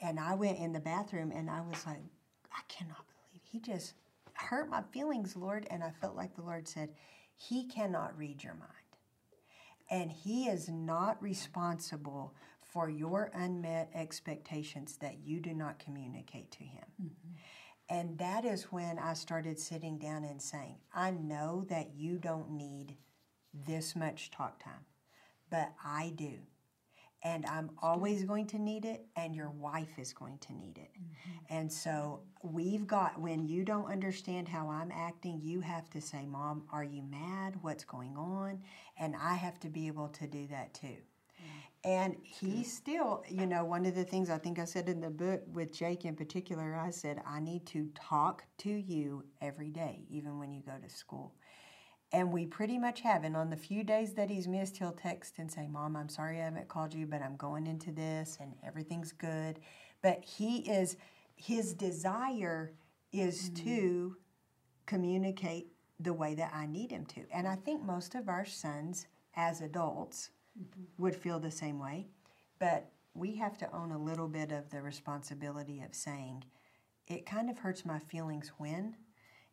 and 0.00 0.18
I 0.18 0.34
went 0.34 0.58
in 0.58 0.72
the 0.72 0.80
bathroom, 0.80 1.32
and 1.34 1.50
I 1.50 1.60
was 1.60 1.86
like, 1.86 2.02
I 2.52 2.60
cannot 2.68 3.04
believe 3.06 3.42
he 3.44 3.60
just 3.60 3.94
hurt 4.34 4.68
my 4.68 4.82
feelings, 4.92 5.36
Lord, 5.36 5.66
and 5.70 5.82
I 5.82 5.90
felt 6.00 6.16
like 6.16 6.34
the 6.34 6.42
Lord 6.42 6.66
said, 6.66 6.90
He 7.36 7.64
cannot 7.64 8.16
read 8.16 8.42
your 8.42 8.54
mind 8.54 8.72
and 9.90 10.10
he 10.10 10.46
is 10.46 10.68
not 10.68 11.20
responsible 11.20 12.32
for 12.62 12.88
your 12.88 13.30
unmet 13.34 13.90
expectations 13.94 14.96
that 15.00 15.18
you 15.24 15.40
do 15.40 15.52
not 15.52 15.80
communicate 15.80 16.50
to 16.52 16.62
him. 16.62 16.84
Mm-hmm. 17.02 17.34
And 17.90 18.16
that 18.18 18.44
is 18.44 18.70
when 18.70 19.00
I 19.00 19.14
started 19.14 19.58
sitting 19.58 19.98
down 19.98 20.22
and 20.22 20.40
saying, 20.40 20.76
I 20.94 21.10
know 21.10 21.66
that 21.68 21.90
you 21.96 22.18
don't 22.18 22.52
need 22.52 22.96
this 23.66 23.96
much 23.96 24.30
talk 24.30 24.62
time, 24.62 24.86
but 25.50 25.72
I 25.84 26.12
do. 26.14 26.34
And 27.22 27.44
I'm 27.44 27.70
always 27.82 28.24
going 28.24 28.46
to 28.46 28.58
need 28.58 28.86
it, 28.86 29.04
and 29.14 29.34
your 29.34 29.50
wife 29.50 29.98
is 29.98 30.12
going 30.14 30.38
to 30.38 30.54
need 30.54 30.78
it. 30.78 30.90
Mm-hmm. 30.94 31.54
And 31.54 31.70
so 31.70 32.20
we've 32.42 32.86
got, 32.86 33.20
when 33.20 33.44
you 33.44 33.62
don't 33.64 33.90
understand 33.90 34.48
how 34.48 34.70
I'm 34.70 34.90
acting, 34.90 35.40
you 35.42 35.60
have 35.60 35.90
to 35.90 36.00
say, 36.00 36.24
Mom, 36.24 36.62
are 36.72 36.84
you 36.84 37.02
mad? 37.02 37.56
What's 37.60 37.84
going 37.84 38.16
on? 38.16 38.60
And 38.98 39.14
I 39.20 39.34
have 39.34 39.60
to 39.60 39.68
be 39.68 39.86
able 39.88 40.08
to 40.08 40.26
do 40.26 40.46
that 40.46 40.72
too. 40.72 40.96
And 41.82 42.16
he 42.22 42.62
still, 42.62 43.24
you 43.26 43.46
know, 43.46 43.64
one 43.64 43.86
of 43.86 43.94
the 43.94 44.04
things 44.04 44.28
I 44.28 44.36
think 44.36 44.58
I 44.58 44.66
said 44.66 44.88
in 44.88 45.00
the 45.00 45.08
book 45.08 45.42
with 45.50 45.72
Jake 45.72 46.04
in 46.04 46.14
particular, 46.14 46.76
I 46.76 46.90
said, 46.90 47.22
I 47.26 47.40
need 47.40 47.64
to 47.68 47.88
talk 47.94 48.44
to 48.58 48.70
you 48.70 49.24
every 49.40 49.70
day, 49.70 50.02
even 50.10 50.38
when 50.38 50.52
you 50.52 50.60
go 50.60 50.74
to 50.82 50.94
school. 50.94 51.32
And 52.12 52.32
we 52.32 52.44
pretty 52.44 52.76
much 52.76 53.00
have. 53.00 53.24
And 53.24 53.34
on 53.34 53.48
the 53.48 53.56
few 53.56 53.82
days 53.82 54.12
that 54.14 54.28
he's 54.28 54.46
missed, 54.46 54.76
he'll 54.76 54.92
text 54.92 55.38
and 55.38 55.50
say, 55.50 55.66
Mom, 55.66 55.96
I'm 55.96 56.08
sorry 56.10 56.40
I 56.40 56.44
haven't 56.44 56.68
called 56.68 56.92
you, 56.92 57.06
but 57.06 57.22
I'm 57.22 57.36
going 57.36 57.66
into 57.66 57.92
this 57.92 58.36
and 58.40 58.52
everything's 58.66 59.12
good. 59.12 59.60
But 60.02 60.22
he 60.22 60.58
is, 60.70 60.96
his 61.36 61.72
desire 61.72 62.74
is 63.12 63.48
mm-hmm. 63.48 63.64
to 63.64 64.16
communicate 64.84 65.68
the 65.98 66.12
way 66.12 66.34
that 66.34 66.52
I 66.52 66.66
need 66.66 66.90
him 66.90 67.06
to. 67.06 67.22
And 67.32 67.46
I 67.46 67.54
think 67.54 67.82
most 67.82 68.14
of 68.14 68.28
our 68.28 68.44
sons, 68.44 69.06
as 69.36 69.60
adults, 69.60 70.30
Mm-hmm. 70.58 71.02
would 71.02 71.14
feel 71.14 71.38
the 71.38 71.50
same 71.50 71.78
way. 71.78 72.06
But 72.58 72.90
we 73.14 73.36
have 73.36 73.56
to 73.58 73.74
own 73.74 73.92
a 73.92 73.98
little 73.98 74.28
bit 74.28 74.52
of 74.52 74.68
the 74.70 74.82
responsibility 74.82 75.80
of 75.82 75.94
saying, 75.94 76.44
it 77.06 77.26
kind 77.26 77.50
of 77.50 77.58
hurts 77.58 77.84
my 77.84 77.98
feelings 77.98 78.52
when, 78.58 78.94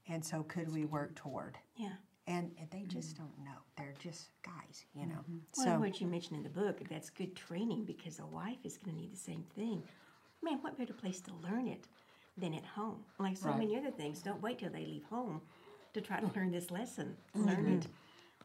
and 0.07 0.23
so 0.23 0.43
could 0.43 0.71
we 0.71 0.85
work 0.85 1.15
toward? 1.15 1.57
Yeah. 1.75 1.93
And 2.27 2.51
they 2.71 2.83
just 2.87 3.15
mm-hmm. 3.15 3.23
don't 3.23 3.45
know. 3.45 3.59
They're 3.77 3.93
just 3.99 4.29
guys, 4.43 4.85
you 4.93 5.05
know. 5.05 5.15
Mm-hmm. 5.15 5.37
Well, 5.57 5.65
So 5.65 5.79
what 5.79 6.01
you 6.01 6.07
mentioned 6.07 6.37
in 6.37 6.43
the 6.43 6.49
book, 6.49 6.81
that's 6.89 7.09
good 7.09 7.35
training 7.35 7.85
because 7.85 8.19
a 8.19 8.25
wife 8.25 8.57
is 8.65 8.77
going 8.77 8.95
to 8.95 9.01
need 9.01 9.13
the 9.13 9.17
same 9.17 9.45
thing. 9.55 9.81
Man, 10.43 10.59
what 10.61 10.77
better 10.77 10.93
place 10.93 11.21
to 11.21 11.31
learn 11.35 11.67
it 11.67 11.87
than 12.37 12.53
at 12.53 12.65
home? 12.65 13.03
Like 13.17 13.37
so 13.37 13.49
Right. 13.49 13.59
many 13.59 13.77
other 13.77 13.91
things, 13.91 14.21
don't 14.21 14.41
wait 14.41 14.59
till 14.59 14.69
they 14.71 14.85
leave 14.85 15.05
home 15.05 15.41
to 15.93 16.01
try 16.01 16.19
to 16.19 16.29
learn 16.35 16.51
this 16.51 16.69
lesson. 16.69 17.15
Learn 17.33 17.65
it 17.67 17.87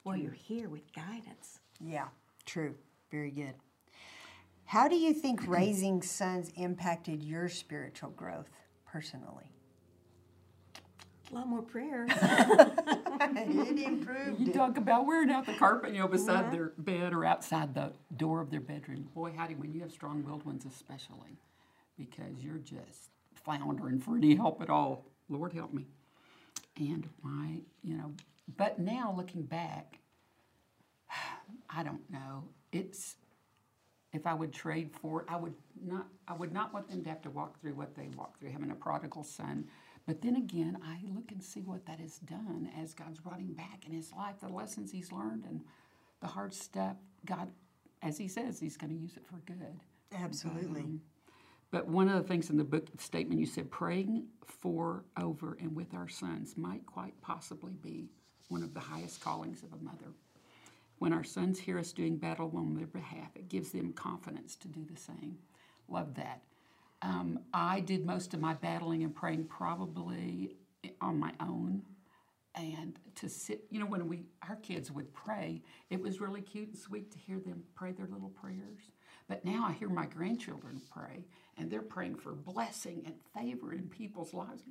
while 0.04 0.16
you're 0.16 0.32
here 0.32 0.68
with 0.68 0.92
guidance. 0.92 1.58
yeah, 1.80 2.08
true. 2.44 2.74
Very 3.10 3.30
good. 3.30 3.54
How 4.64 4.88
do 4.88 4.96
you 4.96 5.12
think 5.12 5.46
raising 5.46 6.00
sons 6.00 6.50
impacted 6.56 7.22
your 7.22 7.48
spiritual 7.48 8.10
growth 8.10 8.48
personally? 8.86 9.52
A 11.30 11.34
lot 11.34 11.48
more 11.48 11.62
prayer. 11.62 12.06
it 12.10 13.78
improved. 13.78 14.40
You 14.40 14.52
talk 14.52 14.76
about 14.76 15.06
wearing 15.06 15.30
out 15.30 15.46
the 15.46 15.54
carpet, 15.54 15.92
you 15.92 16.00
know, 16.00 16.08
beside 16.08 16.44
uh-huh. 16.44 16.50
their 16.50 16.72
bed 16.76 17.12
or 17.14 17.24
outside 17.24 17.74
the 17.74 17.92
door 18.16 18.40
of 18.40 18.50
their 18.50 18.60
bedroom. 18.60 19.08
Boy, 19.14 19.32
howdy, 19.36 19.54
when 19.54 19.72
you 19.72 19.80
have 19.80 19.92
strong-willed 19.92 20.44
ones, 20.44 20.66
especially, 20.66 21.38
because 21.96 22.42
you're 22.42 22.58
just 22.58 23.10
floundering 23.34 23.98
for 23.98 24.16
any 24.16 24.34
help 24.34 24.60
at 24.60 24.68
all. 24.68 25.06
Lord 25.28 25.54
help 25.54 25.72
me. 25.72 25.86
And 26.78 27.08
why, 27.22 27.60
you 27.82 27.96
know, 27.96 28.12
but 28.56 28.78
now 28.78 29.14
looking 29.16 29.42
back, 29.42 29.98
I 31.70 31.82
don't 31.82 32.08
know. 32.10 32.44
It's 32.72 33.16
if 34.12 34.26
I 34.26 34.34
would 34.34 34.52
trade 34.52 34.90
for, 34.90 35.24
I 35.28 35.36
would 35.36 35.54
not. 35.82 36.06
I 36.28 36.34
would 36.34 36.52
not 36.52 36.72
want 36.72 36.88
them 36.88 37.02
to 37.02 37.08
have 37.08 37.22
to 37.22 37.30
walk 37.30 37.60
through 37.60 37.74
what 37.74 37.94
they 37.94 38.08
walked 38.16 38.40
through, 38.40 38.50
having 38.50 38.70
a 38.70 38.74
prodigal 38.74 39.24
son. 39.24 39.66
But 40.06 40.20
then 40.20 40.36
again, 40.36 40.78
I 40.84 40.98
look 41.14 41.30
and 41.30 41.42
see 41.42 41.60
what 41.60 41.86
that 41.86 42.00
has 42.00 42.18
done 42.18 42.68
as 42.80 42.92
God's 42.92 43.20
brought 43.20 43.38
him 43.38 43.52
back 43.54 43.84
in 43.86 43.92
his 43.92 44.12
life, 44.12 44.34
the 44.40 44.48
lessons 44.48 44.90
he's 44.90 45.12
learned, 45.12 45.44
and 45.44 45.60
the 46.20 46.26
hard 46.26 46.54
stuff. 46.54 46.96
God, 47.26 47.50
as 48.00 48.16
He 48.16 48.28
says, 48.28 48.58
He's 48.58 48.76
going 48.76 48.94
to 48.94 48.98
use 48.98 49.16
it 49.16 49.26
for 49.26 49.36
good. 49.44 49.80
Absolutely. 50.14 50.80
Um, 50.80 51.00
but 51.70 51.88
one 51.88 52.08
of 52.08 52.20
the 52.20 52.28
things 52.28 52.50
in 52.50 52.56
the 52.56 52.64
book 52.64 52.88
statement 52.98 53.40
you 53.40 53.46
said, 53.46 53.70
praying 53.70 54.26
for, 54.44 55.04
over, 55.20 55.56
and 55.60 55.74
with 55.74 55.94
our 55.94 56.08
sons 56.08 56.56
might 56.56 56.84
quite 56.86 57.18
possibly 57.22 57.72
be 57.82 58.10
one 58.48 58.62
of 58.62 58.74
the 58.74 58.80
highest 58.80 59.22
callings 59.22 59.62
of 59.62 59.72
a 59.72 59.82
mother. 59.82 60.12
When 61.02 61.12
our 61.12 61.24
sons 61.24 61.58
hear 61.58 61.80
us 61.80 61.92
doing 61.92 62.16
battle 62.16 62.52
on 62.54 62.76
their 62.76 62.86
behalf, 62.86 63.30
it 63.34 63.48
gives 63.48 63.72
them 63.72 63.92
confidence 63.92 64.54
to 64.54 64.68
do 64.68 64.84
the 64.88 64.96
same. 64.96 65.36
Love 65.88 66.14
that. 66.14 66.42
Um, 67.02 67.40
I 67.52 67.80
did 67.80 68.06
most 68.06 68.34
of 68.34 68.40
my 68.40 68.54
battling 68.54 69.02
and 69.02 69.12
praying 69.12 69.46
probably 69.46 70.54
on 71.00 71.18
my 71.18 71.32
own. 71.40 71.82
And 72.54 73.00
to 73.16 73.28
sit, 73.28 73.64
you 73.68 73.80
know, 73.80 73.86
when 73.86 74.06
we 74.06 74.26
our 74.48 74.54
kids 74.54 74.92
would 74.92 75.12
pray, 75.12 75.62
it 75.90 76.00
was 76.00 76.20
really 76.20 76.40
cute 76.40 76.68
and 76.68 76.78
sweet 76.78 77.10
to 77.10 77.18
hear 77.18 77.40
them 77.40 77.64
pray 77.74 77.90
their 77.90 78.06
little 78.06 78.30
prayers. 78.30 78.92
But 79.26 79.44
now 79.44 79.66
I 79.68 79.72
hear 79.72 79.88
my 79.88 80.06
grandchildren 80.06 80.80
pray, 80.88 81.24
and 81.58 81.68
they're 81.68 81.82
praying 81.82 82.18
for 82.18 82.30
blessing 82.30 83.02
and 83.06 83.16
favor 83.34 83.72
in 83.72 83.88
people's 83.88 84.34
lives. 84.34 84.62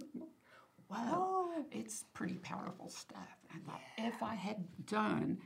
Wow, 0.90 1.50
it's 1.72 2.06
pretty 2.14 2.36
powerful 2.36 2.88
stuff. 2.88 3.36
I 3.54 3.60
thought 3.70 3.82
if 3.98 4.24
I 4.24 4.36
had 4.36 4.64
done 4.86 5.40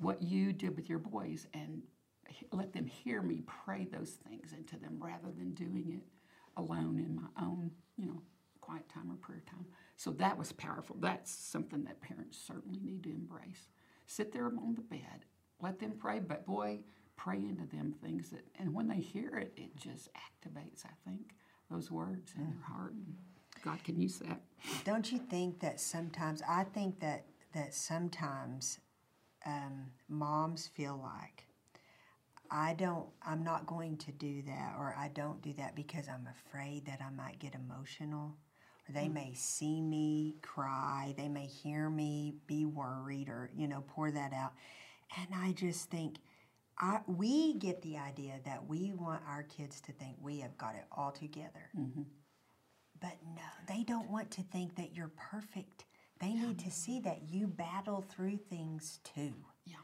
what 0.00 0.22
you 0.22 0.52
did 0.52 0.76
with 0.76 0.88
your 0.88 0.98
boys 0.98 1.46
and 1.54 1.82
let 2.52 2.72
them 2.72 2.86
hear 2.86 3.22
me 3.22 3.42
pray 3.46 3.84
those 3.84 4.16
things 4.28 4.52
into 4.52 4.78
them 4.78 4.96
rather 4.98 5.30
than 5.36 5.52
doing 5.52 5.92
it 6.00 6.06
alone 6.56 6.98
in 6.98 7.14
my 7.14 7.44
own, 7.44 7.70
you 7.96 8.06
know, 8.06 8.22
quiet 8.60 8.88
time 8.88 9.10
or 9.10 9.16
prayer 9.16 9.42
time. 9.48 9.66
So 9.96 10.10
that 10.12 10.36
was 10.38 10.52
powerful. 10.52 10.96
That's 10.98 11.30
something 11.30 11.84
that 11.84 12.00
parents 12.00 12.38
certainly 12.38 12.78
need 12.80 13.02
to 13.04 13.10
embrace. 13.10 13.68
Sit 14.06 14.32
there 14.32 14.46
on 14.46 14.74
the 14.74 14.82
bed, 14.82 15.26
let 15.60 15.78
them 15.78 15.94
pray, 15.98 16.20
but 16.20 16.46
boy, 16.46 16.80
pray 17.16 17.36
into 17.36 17.66
them 17.66 17.94
things 18.02 18.30
that, 18.30 18.44
and 18.58 18.74
when 18.74 18.88
they 18.88 19.00
hear 19.00 19.36
it, 19.36 19.52
it 19.56 19.76
just 19.76 20.08
activates, 20.14 20.84
I 20.84 21.08
think, 21.08 21.34
those 21.70 21.90
words 21.90 22.32
in 22.36 22.44
their 22.44 22.54
mm. 22.54 22.62
heart. 22.62 22.92
And 22.92 23.14
God 23.64 23.82
can 23.84 23.98
use 24.00 24.18
that. 24.18 24.40
Don't 24.84 25.10
you 25.12 25.18
think 25.18 25.60
that 25.60 25.80
sometimes, 25.80 26.42
I 26.48 26.64
think 26.64 27.00
that, 27.00 27.26
that 27.54 27.74
sometimes 27.74 28.78
um, 29.46 29.86
moms 30.08 30.68
feel 30.68 31.00
like, 31.02 31.44
I 32.50 32.74
don't, 32.74 33.06
I'm 33.26 33.42
not 33.42 33.66
going 33.66 33.96
to 33.96 34.12
do 34.12 34.42
that, 34.42 34.74
or 34.78 34.94
I 34.98 35.08
don't 35.08 35.40
do 35.40 35.54
that 35.54 35.74
because 35.74 36.06
I'm 36.08 36.28
afraid 36.28 36.84
that 36.86 37.00
I 37.00 37.10
might 37.10 37.38
get 37.38 37.54
emotional, 37.54 38.36
or 38.88 38.92
they 38.92 39.08
may 39.08 39.32
see 39.34 39.80
me 39.80 40.36
cry, 40.42 41.14
they 41.16 41.28
may 41.28 41.46
hear 41.46 41.88
me 41.88 42.34
be 42.46 42.66
worried, 42.66 43.28
or, 43.28 43.50
you 43.56 43.68
know, 43.68 43.82
pour 43.88 44.10
that 44.10 44.32
out. 44.32 44.52
And 45.16 45.28
I 45.34 45.52
just 45.52 45.90
think, 45.90 46.16
I, 46.78 47.00
we 47.06 47.54
get 47.54 47.80
the 47.82 47.98
idea 47.98 48.40
that 48.44 48.66
we 48.66 48.92
want 48.92 49.22
our 49.28 49.44
kids 49.44 49.80
to 49.82 49.92
think 49.92 50.16
we 50.20 50.40
have 50.40 50.56
got 50.58 50.74
it 50.74 50.84
all 50.90 51.12
together. 51.12 51.70
But 53.00 53.16
no, 53.34 53.42
they 53.68 53.82
don't 53.82 54.10
want 54.10 54.30
to 54.32 54.42
think 54.42 54.76
that 54.76 54.94
you're 54.94 55.12
perfect. 55.16 55.84
They 56.22 56.32
need 56.34 56.58
to 56.60 56.70
see 56.70 57.00
that 57.00 57.22
you 57.28 57.48
battle 57.48 58.00
through 58.08 58.36
things 58.48 59.00
too. 59.02 59.32
Yeah. 59.66 59.74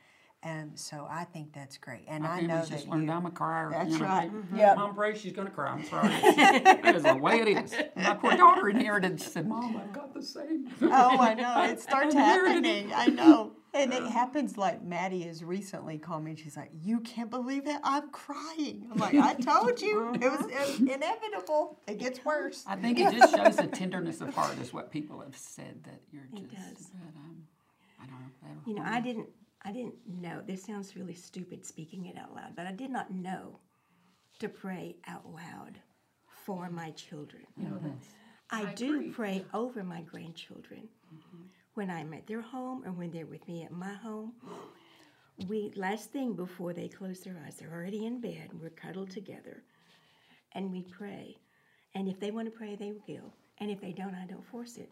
And 0.45 0.79
so 0.79 1.05
I 1.11 1.25
think 1.25 1.53
that's 1.53 1.79
great. 1.79 2.05
And 2.07 2.23
My 2.23 2.31
I 2.31 2.41
know 2.43 2.47
family's 2.49 2.69
that 2.69 2.77
just 2.77 2.89
learned 2.89 3.09
you, 3.09 3.13
I'm 3.13 3.27
a 3.27 3.31
crier. 3.33 3.71
That's 3.73 3.91
you 3.91 3.99
know, 3.99 4.05
right. 4.05 4.31
they- 4.53 4.59
Yep. 4.59 4.77
Mom 4.77 4.95
prays 4.95 5.21
she's 5.21 5.33
going 5.33 5.49
to 5.49 5.53
cry. 5.53 5.71
I'm 5.73 5.85
sorry. 5.85 6.09
that 6.37 6.95
is 6.95 7.03
the 7.03 7.17
way 7.17 7.41
it 7.41 7.49
is. 7.49 7.75
My 7.97 8.15
poor 8.15 8.37
daughter 8.37 8.69
inherited. 8.69 9.21
She 9.21 9.29
said, 9.31 9.49
Mom, 9.49 9.77
I've 9.77 9.93
got 9.93 10.15
the 10.15 10.23
same. 10.23 10.69
Oh, 10.81 11.19
I 11.19 11.35
know. 11.35 11.65
It 11.65 11.81
starts 11.81 12.15
Inherited 12.15 12.65
happening. 12.65 12.93
I 12.95 13.07
know. 13.07 13.53
And 13.75 13.93
it 13.93 14.05
happens 14.05 14.57
like 14.57 14.83
Maddie 14.83 15.23
has 15.23 15.45
recently 15.45 15.99
called 15.99 16.25
me. 16.25 16.35
She's 16.37 16.57
like, 16.57 16.71
"You 16.83 17.01
can't 17.01 17.31
believe 17.31 17.67
it. 17.67 17.79
I'm 17.85 18.09
crying." 18.11 18.89
I'm 18.91 18.99
like, 18.99 19.15
"I 19.15 19.35
told 19.35 19.81
you. 19.81 20.15
It 20.15 20.21
was 20.33 20.47
it 20.47 20.59
was 20.59 20.81
inevitable. 20.81 21.79
It 21.87 21.99
gets 21.99 22.25
worse." 22.25 22.65
I 22.67 22.77
think 22.77 22.99
it 22.99 23.13
just 23.13 23.37
shows 23.37 23.57
the 23.57 23.67
tenderness 23.67 24.21
of 24.21 24.35
heart, 24.35 24.59
is 24.59 24.73
what 24.73 24.91
people 24.91 25.21
have 25.21 25.37
said 25.37 25.85
that 25.85 26.01
you're 26.11 26.25
just. 26.35 26.51
does. 26.51 26.91
But, 26.93 27.21
um, 27.21 27.43
I 28.01 28.07
don't 28.07 28.21
know. 28.43 28.63
You 28.67 28.75
know, 28.75 28.83
I 28.85 29.01
didn't 29.01 29.29
I 29.65 29.73
didn't 29.73 29.97
know. 30.07 30.41
This 30.47 30.65
sounds 30.65 30.97
really 30.97 31.15
stupid 31.15 31.65
speaking 31.65 32.07
it 32.07 32.17
out 32.17 32.35
loud, 32.35 32.55
but 32.57 32.67
I 32.67 32.73
did 32.73 32.91
not 32.91 33.11
know 33.11 33.59
to 34.39 34.49
pray 34.49 34.97
out 35.07 35.27
loud 35.27 35.79
for 36.27 36.71
my 36.71 36.91
children. 36.93 37.43
I, 38.51 38.65
do 38.73 39.13
pray 39.13 39.45
over 39.53 39.85
my 39.85 40.01
grandchildren 40.03 40.89
when 41.79 41.91
I'm 41.91 42.13
at 42.13 42.27
their 42.27 42.41
home 42.41 42.83
or 42.85 42.91
when 42.91 43.13
they're 43.13 43.25
with 43.25 43.47
me 43.47 43.63
at 43.63 43.71
my 43.71 43.95
home. 43.95 44.33
We 45.47 45.71
last 45.77 46.11
thing 46.11 46.35
before 46.35 46.73
they 46.73 46.89
close 46.89 47.21
their 47.21 47.41
eyes, 47.47 47.55
they're 47.55 47.73
already 47.73 48.05
in 48.05 48.21
bed. 48.21 48.51
We're 48.61 48.71
cuddled 48.71 49.11
together, 49.13 49.63
and 50.51 50.73
we 50.73 50.83
pray. 50.83 51.37
And 51.95 52.09
if 52.09 52.19
they 52.19 52.33
want 52.33 52.47
to 52.53 52.59
pray, 52.59 52.75
they 52.75 52.95
will. 53.07 53.33
And 53.59 53.71
if 53.71 53.81
they 53.81 53.93
don't, 53.93 54.17
I 54.17 54.27
don't 54.27 54.45
force 54.45 54.77
it. 54.77 54.91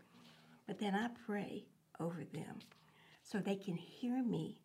But 0.68 0.78
then 0.78 0.94
I 0.94 1.08
pray 1.26 1.64
over 1.98 2.22
them 2.32 2.60
so 3.24 3.38
they 3.38 3.56
can 3.56 3.74
hear 3.74 4.22
me 4.22 4.60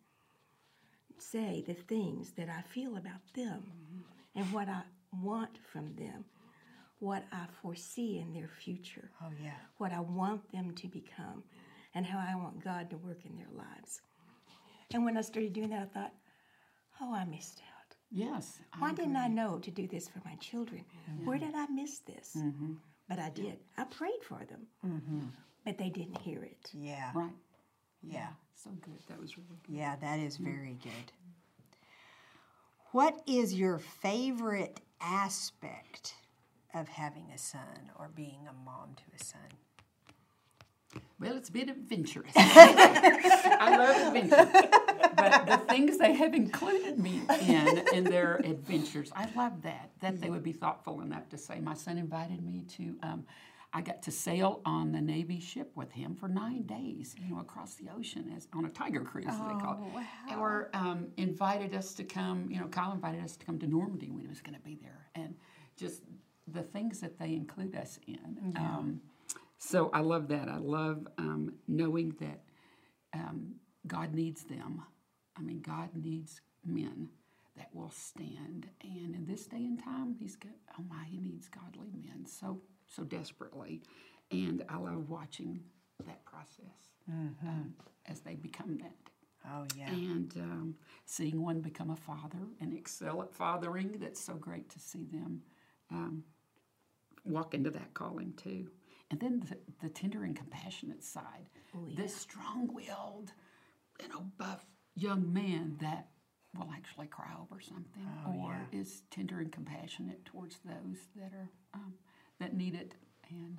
say 1.18 1.64
the 1.66 1.74
things 1.74 2.30
that 2.36 2.48
I 2.48 2.62
feel 2.72 2.96
about 2.96 3.20
them 3.34 3.64
and 4.36 4.44
what 4.52 4.68
I 4.68 4.82
want 5.20 5.58
from 5.72 5.96
them, 5.96 6.24
what 7.00 7.24
I 7.32 7.46
foresee 7.60 8.18
in 8.18 8.32
their 8.32 8.48
future, 8.60 9.10
Oh 9.20 9.32
yeah. 9.42 9.50
what 9.78 9.92
I 9.92 9.98
want 10.00 10.52
them 10.52 10.72
to 10.76 10.86
become, 10.86 11.42
and 11.94 12.06
how 12.06 12.18
I 12.18 12.34
want 12.36 12.62
God 12.62 12.90
to 12.90 12.96
work 12.96 13.24
in 13.24 13.36
their 13.36 13.50
lives. 13.52 14.00
And 14.92 15.04
when 15.04 15.16
I 15.16 15.22
started 15.22 15.52
doing 15.52 15.70
that, 15.70 15.82
I 15.82 15.98
thought, 15.98 16.12
oh, 17.00 17.14
I 17.14 17.24
missed 17.24 17.60
out. 17.60 17.96
Yes. 18.10 18.58
I 18.74 18.80
Why 18.80 18.92
didn't 18.92 19.16
I 19.16 19.28
know 19.28 19.58
to 19.58 19.70
do 19.70 19.86
this 19.86 20.08
for 20.08 20.20
my 20.24 20.34
children? 20.36 20.84
Where 21.24 21.38
did 21.38 21.54
I 21.54 21.66
miss 21.66 22.00
this? 22.00 22.36
Mm-hmm. 22.36 22.74
But 23.08 23.18
I 23.18 23.30
did. 23.30 23.58
I 23.76 23.84
prayed 23.84 24.22
for 24.22 24.40
them, 24.48 24.66
mm-hmm. 24.86 25.20
but 25.64 25.78
they 25.78 25.88
didn't 25.88 26.18
hear 26.18 26.42
it. 26.42 26.70
Yeah. 26.72 27.10
Right. 27.14 27.32
Yeah. 28.02 28.28
So 28.54 28.70
good. 28.70 29.00
That 29.08 29.20
was 29.20 29.36
really 29.36 29.60
good. 29.66 29.74
Yeah, 29.74 29.96
that 29.96 30.18
is 30.18 30.34
mm-hmm. 30.34 30.44
very 30.44 30.78
good. 30.82 31.12
What 32.92 33.22
is 33.26 33.54
your 33.54 33.78
favorite 33.78 34.80
aspect 35.00 36.14
of 36.74 36.88
having 36.88 37.30
a 37.34 37.38
son 37.38 37.90
or 37.98 38.10
being 38.14 38.46
a 38.48 38.52
mom 38.64 38.94
to 38.96 39.02
a 39.14 39.24
son? 39.24 39.40
Well, 41.20 41.36
it's 41.36 41.50
been 41.50 41.68
adventurous. 41.68 42.32
I 42.36 43.76
love 43.76 44.14
adventure. 44.14 44.68
But 45.16 45.46
the 45.46 45.56
things 45.72 45.98
they 45.98 46.14
have 46.14 46.34
included 46.34 46.98
me 46.98 47.22
in 47.42 47.84
in 47.92 48.04
their 48.04 48.36
adventures, 48.44 49.12
I 49.14 49.28
love 49.36 49.62
that. 49.62 49.90
That 50.00 50.20
they 50.20 50.30
would 50.30 50.42
be 50.42 50.52
thoughtful 50.52 51.00
enough 51.00 51.28
to 51.30 51.38
say, 51.38 51.60
my 51.60 51.74
son 51.74 51.98
invited 51.98 52.44
me 52.44 52.64
to. 52.76 52.96
Um, 53.02 53.24
I 53.74 53.80
got 53.80 54.02
to 54.02 54.10
sail 54.10 54.60
on 54.66 54.92
the 54.92 55.00
Navy 55.00 55.40
ship 55.40 55.72
with 55.74 55.92
him 55.92 56.14
for 56.14 56.28
nine 56.28 56.64
days, 56.64 57.14
you 57.18 57.34
know, 57.34 57.40
across 57.40 57.74
the 57.76 57.88
ocean 57.96 58.30
as 58.36 58.46
on 58.52 58.66
a 58.66 58.68
tiger 58.68 59.00
cruise, 59.00 59.24
as 59.26 59.38
they 59.38 59.44
call 59.64 59.78
it. 59.96 60.36
Or 60.38 60.68
um, 60.74 61.06
invited 61.16 61.74
us 61.74 61.94
to 61.94 62.04
come, 62.04 62.48
you 62.50 62.60
know, 62.60 62.66
Kyle 62.66 62.92
invited 62.92 63.24
us 63.24 63.34
to 63.36 63.46
come 63.46 63.58
to 63.60 63.66
Normandy 63.66 64.10
when 64.10 64.20
he 64.20 64.28
was 64.28 64.42
going 64.42 64.54
to 64.56 64.60
be 64.60 64.78
there, 64.82 65.08
and 65.14 65.34
just 65.78 66.02
the 66.48 66.62
things 66.62 67.00
that 67.00 67.18
they 67.18 67.32
include 67.32 67.74
us 67.74 67.98
in. 68.06 68.52
Um, 68.56 69.00
so 69.64 69.90
I 69.94 70.00
love 70.00 70.26
that. 70.28 70.48
I 70.48 70.58
love 70.58 71.06
um, 71.18 71.54
knowing 71.68 72.16
that 72.20 72.40
um, 73.14 73.54
God 73.86 74.12
needs 74.12 74.42
them. 74.42 74.82
I 75.38 75.40
mean, 75.40 75.60
God 75.60 75.90
needs 75.94 76.40
men 76.64 77.08
that 77.56 77.68
will 77.72 77.92
stand. 77.92 78.68
And 78.82 79.14
in 79.14 79.24
this 79.24 79.46
day 79.46 79.58
and 79.64 79.80
time, 79.80 80.16
He's 80.18 80.34
got, 80.34 80.50
oh 80.78 80.84
my, 80.90 81.04
He 81.08 81.20
needs 81.20 81.48
godly 81.48 81.92
men 81.94 82.26
so, 82.26 82.60
so 82.88 83.04
desperately. 83.04 83.82
And 84.32 84.64
I 84.68 84.78
love 84.78 85.08
watching 85.08 85.60
that 86.06 86.24
process 86.24 86.90
um, 87.08 87.72
as 88.06 88.18
they 88.18 88.34
become 88.34 88.78
that. 88.78 88.96
Oh 89.48 89.64
yeah. 89.76 89.90
And 89.90 90.32
um, 90.38 90.74
seeing 91.04 91.40
one 91.40 91.60
become 91.60 91.90
a 91.90 91.96
father 91.96 92.48
and 92.60 92.76
excel 92.76 93.22
at 93.22 93.32
fathering, 93.32 93.96
that's 94.00 94.20
so 94.20 94.34
great 94.34 94.68
to 94.70 94.80
see 94.80 95.04
them 95.04 95.42
um, 95.92 96.24
walk 97.24 97.54
into 97.54 97.70
that 97.70 97.94
calling 97.94 98.32
too. 98.36 98.66
And 99.12 99.20
then 99.20 99.44
the, 99.48 99.58
the 99.86 99.92
tender 99.92 100.24
and 100.24 100.34
compassionate 100.34 101.04
side, 101.04 101.50
this 101.96 102.16
strong 102.16 102.68
willed, 102.72 103.32
you 104.00 104.08
know, 104.08 104.24
buff 104.38 104.64
young 104.96 105.32
man 105.32 105.76
that 105.80 106.08
will 106.58 106.70
actually 106.74 107.06
cry 107.06 107.30
over 107.40 107.60
something 107.60 107.86
or 108.38 108.56
is 108.72 109.02
tender 109.10 109.38
and 109.40 109.52
compassionate 109.52 110.24
towards 110.24 110.58
those 110.64 110.98
that 111.16 111.32
are 111.34 111.50
um, 111.74 111.92
that 112.40 112.54
need 112.54 112.74
it 112.74 112.94
and 113.30 113.58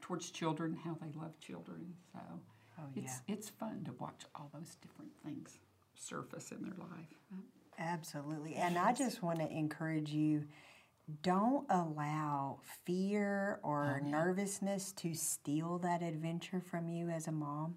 towards 0.00 0.30
children, 0.30 0.76
how 0.84 0.96
they 1.00 1.10
love 1.18 1.38
children. 1.40 1.94
So 2.12 2.20
oh 2.78 2.82
it's 2.96 3.20
it's 3.28 3.48
fun 3.48 3.84
to 3.84 3.92
watch 4.00 4.24
all 4.34 4.50
those 4.52 4.76
different 4.82 5.12
things 5.24 5.58
surface 5.94 6.50
in 6.50 6.62
their 6.62 6.76
life. 6.78 7.14
Absolutely. 7.78 8.54
And 8.54 8.78
I 8.78 8.92
just 8.92 9.22
want 9.22 9.38
to 9.38 9.48
encourage 9.48 10.10
you 10.10 10.44
don't 11.22 11.66
allow 11.70 12.58
fear 12.84 13.60
or 13.62 14.00
oh, 14.02 14.06
nervousness 14.08 14.92
to 14.92 15.14
steal 15.14 15.78
that 15.78 16.02
adventure 16.02 16.60
from 16.60 16.88
you 16.88 17.08
as 17.08 17.28
a 17.28 17.32
mom. 17.32 17.76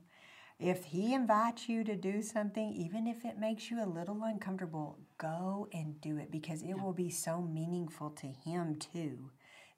If 0.60 0.84
he 0.84 1.14
invites 1.14 1.70
you 1.70 1.84
to 1.86 1.96
do 1.96 2.22
something, 2.22 2.74
even 2.74 3.08
if 3.08 3.24
it 3.24 3.40
makes 3.40 3.72
you 3.72 3.82
a 3.82 3.88
little 3.88 4.24
uncomfortable, 4.24 4.98
go 5.18 5.70
and 5.72 6.02
do 6.02 6.18
it 6.18 6.32
because 6.32 6.64
it 6.64 6.74
will 6.74 6.92
be 6.92 7.10
so 7.10 7.42
meaningful 7.42 8.10
to 8.12 8.28
him 8.28 8.76
too 8.76 9.32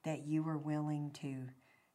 that 0.04 0.26
you 0.26 0.44
were 0.44 0.58
willing 0.58 1.12
to 1.22 1.48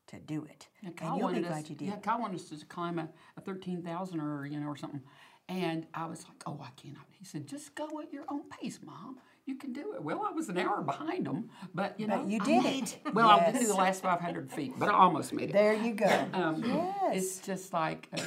to 0.09 0.21
do 0.21 0.45
it. 0.45 0.69
Yeah, 0.83 0.91
and 1.01 1.09
you'll 1.09 1.17
be 1.17 1.23
wanted 1.23 1.47
glad 1.47 1.65
us, 1.65 1.71
you 1.71 1.75
did. 1.75 1.89
Yeah, 1.89 1.97
Kyle 1.97 2.21
wanted 2.21 2.37
us 2.37 2.49
to 2.49 2.65
climb 2.67 3.01
a, 3.01 3.09
a 3.37 3.41
thirteen 3.41 3.83
thousand 3.83 4.21
or 4.21 4.47
you 4.47 4.61
know 4.61 4.69
or 4.69 4.77
something, 4.77 5.03
and 5.49 5.87
I 5.93 6.07
was 6.07 6.25
like, 6.25 6.45
"Oh, 6.47 6.61
I 6.63 6.71
cannot." 6.81 7.07
He 7.19 7.25
said, 7.25 7.49
"Just 7.49 7.75
go 7.75 7.89
at 8.01 8.13
your 8.13 8.25
own 8.29 8.45
pace, 8.49 8.79
Mom. 8.85 9.19
You 9.47 9.55
can 9.57 9.73
do 9.73 9.95
it." 9.95 10.03
Well, 10.03 10.23
I 10.29 10.33
was 10.33 10.49
an 10.49 10.59
hour 10.59 10.83
behind 10.83 11.27
them, 11.27 11.49
but 11.75 11.99
you 11.99 12.07
know, 12.07 12.19
But 12.19 12.29
you 12.31 12.41
did 12.41 12.63
made 12.65 12.83
it. 12.85 12.99
Well, 13.15 13.29
I 13.29 13.39
didn't 13.47 13.55
do 13.55 13.61
Yes. 13.61 13.69
the 13.69 13.75
last 13.75 14.03
five 14.03 14.21
hundred 14.21 14.51
feet, 14.53 14.73
but 14.79 14.89
I 14.89 14.93
almost 14.93 15.33
made 15.33 15.51
it. 15.51 15.53
There 15.53 15.73
you 15.75 15.95
go. 15.95 16.27
Um, 16.33 16.63
yes. 16.65 17.17
It's 17.17 17.39
just 17.47 17.73
like 17.73 18.09
uh, 18.17 18.23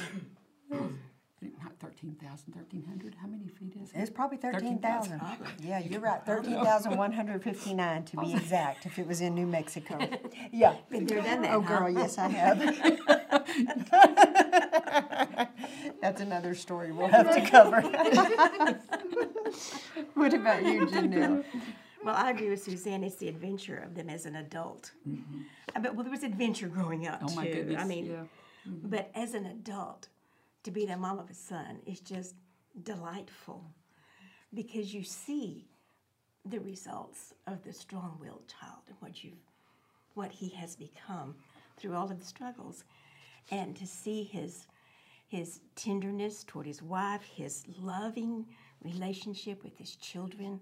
not 1.62 1.72
13,000, 1.80 2.54
1,300. 2.54 3.14
How 3.20 3.26
many 3.26 3.48
feet 3.48 3.74
is 3.82 3.90
it? 3.92 3.96
It's 3.98 4.10
probably 4.10 4.36
13,000. 4.36 5.18
13,000. 5.20 5.66
Yeah, 5.66 5.78
you're 5.78 6.00
right. 6.00 6.24
13,159 6.26 8.04
to 8.04 8.16
be 8.18 8.32
exact 8.40 8.84
if 8.86 8.98
it 8.98 9.06
was 9.06 9.20
in 9.22 9.34
New 9.34 9.46
Mexico. 9.46 9.98
Yeah. 10.52 10.74
Been 10.90 11.06
there, 11.06 11.22
done 11.22 11.42
that, 11.42 11.54
Oh, 11.54 11.60
huh? 11.62 11.78
girl, 11.78 11.90
yes, 11.90 12.18
I 12.18 12.28
have. 12.28 12.60
That's 16.00 16.20
another 16.20 16.54
story 16.54 16.92
we'll 16.92 17.08
have 17.08 17.34
to 17.34 17.50
cover. 17.50 17.80
what 20.14 20.32
about 20.32 20.64
you, 20.64 20.86
Janelle? 20.86 21.44
Well, 22.04 22.14
I 22.16 22.30
agree 22.30 22.48
with 22.48 22.62
Suzanne. 22.62 23.04
It's 23.04 23.16
the 23.16 23.28
adventure 23.28 23.76
of 23.76 23.94
them 23.94 24.08
as 24.08 24.24
an 24.24 24.36
adult. 24.36 24.92
Mm-hmm. 25.08 25.42
I 25.76 25.80
bet 25.80 25.94
well, 25.94 26.04
there 26.04 26.10
was 26.10 26.22
adventure 26.22 26.68
growing 26.68 27.06
up 27.06 27.20
Oh 27.22 27.34
my 27.34 27.46
too. 27.46 27.54
goodness! 27.54 27.82
I 27.82 27.86
mean, 27.86 28.06
yeah. 28.06 28.12
Mm-hmm. 28.68 28.88
but 28.88 29.10
as 29.14 29.34
an 29.34 29.46
adult, 29.46 30.08
to 30.64 30.70
be 30.70 30.86
the 30.86 30.96
mom 30.96 31.18
of 31.18 31.30
a 31.30 31.34
son 31.34 31.78
is 31.86 32.00
just 32.00 32.34
delightful 32.82 33.64
because 34.54 34.94
you 34.94 35.02
see 35.02 35.66
the 36.46 36.60
results 36.60 37.34
of 37.46 37.62
the 37.64 37.72
strong-willed 37.72 38.44
child 38.48 38.80
and 38.88 38.96
what 39.00 39.22
you, 39.22 39.32
what 40.14 40.32
he 40.32 40.48
has 40.50 40.74
become 40.76 41.34
through 41.76 41.94
all 41.94 42.10
of 42.10 42.18
the 42.18 42.24
struggles, 42.26 42.84
and 43.50 43.76
to 43.76 43.86
see 43.86 44.24
his 44.24 44.66
his 45.30 45.60
tenderness 45.76 46.42
toward 46.42 46.66
his 46.66 46.82
wife, 46.82 47.22
his 47.22 47.62
loving 47.80 48.44
relationship 48.82 49.62
with 49.62 49.78
his 49.78 49.94
children, 49.94 50.58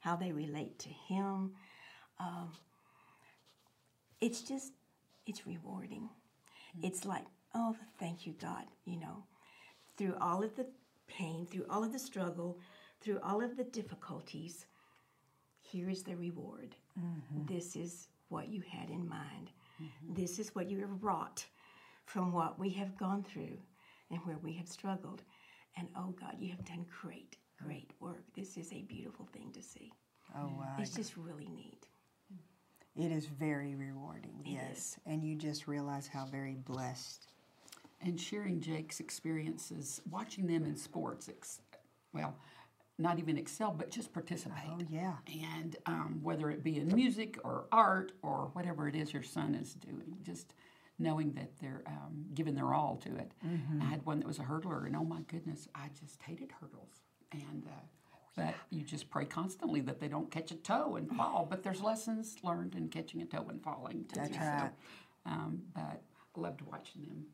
how 0.00 0.14
they 0.14 0.32
relate 0.32 0.78
to 0.78 0.90
him. 0.90 1.52
Um, 2.20 2.52
it's 4.20 4.42
just, 4.42 4.74
it's 5.26 5.46
rewarding. 5.46 6.10
Mm-hmm. 6.76 6.86
It's 6.86 7.06
like, 7.06 7.24
oh, 7.54 7.74
thank 7.98 8.26
you, 8.26 8.34
God, 8.38 8.64
you 8.84 9.00
know, 9.00 9.24
through 9.96 10.14
all 10.20 10.44
of 10.44 10.54
the 10.56 10.66
pain, 11.08 11.46
through 11.50 11.64
all 11.70 11.82
of 11.82 11.94
the 11.94 11.98
struggle, 11.98 12.58
through 13.00 13.18
all 13.22 13.42
of 13.42 13.56
the 13.56 13.64
difficulties, 13.64 14.66
here 15.62 15.88
is 15.88 16.02
the 16.02 16.16
reward. 16.16 16.76
Mm-hmm. 17.00 17.46
This 17.46 17.76
is 17.76 18.08
what 18.28 18.48
you 18.48 18.62
had 18.70 18.90
in 18.90 19.08
mind. 19.08 19.52
Mm-hmm. 19.82 20.20
This 20.20 20.38
is 20.38 20.54
what 20.54 20.68
you 20.68 20.80
have 20.80 21.02
wrought 21.02 21.46
from 22.04 22.30
what 22.30 22.58
we 22.58 22.68
have 22.70 22.98
gone 22.98 23.22
through 23.22 23.56
and 24.10 24.20
where 24.24 24.38
we 24.42 24.52
have 24.54 24.68
struggled. 24.68 25.22
And 25.76 25.88
oh 25.96 26.14
God, 26.18 26.36
you 26.38 26.50
have 26.50 26.64
done 26.64 26.86
great, 27.02 27.36
great 27.62 27.90
work. 28.00 28.22
This 28.34 28.56
is 28.56 28.72
a 28.72 28.82
beautiful 28.82 29.26
thing 29.32 29.50
to 29.52 29.62
see. 29.62 29.92
Oh, 30.36 30.52
wow. 30.58 30.76
It's 30.78 30.94
just 30.94 31.16
really 31.16 31.48
neat. 31.48 31.86
It 32.96 33.12
is 33.12 33.26
very 33.26 33.74
rewarding, 33.74 34.40
yes. 34.44 34.96
And 35.06 35.22
you 35.22 35.36
just 35.36 35.66
realize 35.68 36.06
how 36.08 36.24
very 36.26 36.54
blessed. 36.54 37.28
and 38.00 38.20
sharing 38.20 38.60
Jake's 38.60 39.00
experiences, 39.00 40.00
watching 40.10 40.46
them 40.46 40.64
in 40.64 40.76
sports, 40.76 41.28
ex- 41.28 41.60
well, 42.12 42.34
not 42.98 43.18
even 43.18 43.36
excel, 43.38 43.72
but 43.72 43.90
just 43.90 44.12
participate. 44.12 44.70
Oh, 44.70 44.80
yeah. 44.90 45.14
And 45.52 45.76
um, 45.86 46.20
whether 46.22 46.50
it 46.50 46.62
be 46.62 46.78
in 46.78 46.94
music 46.94 47.38
or 47.44 47.66
art 47.72 48.12
or 48.22 48.50
whatever 48.54 48.88
it 48.88 48.94
is 48.96 49.12
your 49.12 49.22
son 49.22 49.54
is 49.54 49.74
doing, 49.74 50.16
just 50.22 50.54
knowing 50.98 51.32
that 51.34 51.50
they're 51.60 51.82
um, 51.86 52.24
giving 52.34 52.54
their 52.54 52.72
all 52.72 52.96
to 52.96 53.14
it. 53.16 53.32
I 53.80 53.84
had 53.84 54.04
one 54.06 54.18
that 54.20 54.26
was 54.26 54.38
a 54.38 54.42
hurdler, 54.44 54.86
and 54.86 54.96
oh 54.96 55.04
my 55.04 55.20
goodness, 55.28 55.68
I 55.74 55.88
just 56.00 56.22
hated 56.22 56.52
hurdles. 56.60 57.02
And 57.32 57.64
uh, 57.66 57.70
but 58.36 58.54
you 58.70 58.82
just 58.82 59.08
pray 59.10 59.24
constantly 59.24 59.80
that 59.82 59.98
they 60.00 60.08
don't 60.08 60.30
catch 60.30 60.50
a 60.50 60.56
toe 60.56 60.96
and 60.96 61.10
fall. 61.10 61.46
But 61.48 61.62
there's 61.62 61.80
lessons 61.82 62.36
learned 62.42 62.74
in 62.74 62.88
catching 62.88 63.22
a 63.22 63.26
toe 63.26 63.46
and 63.48 63.62
falling 63.62 64.04
too. 64.12 64.20
That's 64.20 64.34
so, 64.34 64.40
right. 64.40 64.70
um, 65.26 65.62
but 65.74 65.82
I 65.82 66.40
loved 66.40 66.60
watching 66.62 67.02
them 67.02 67.24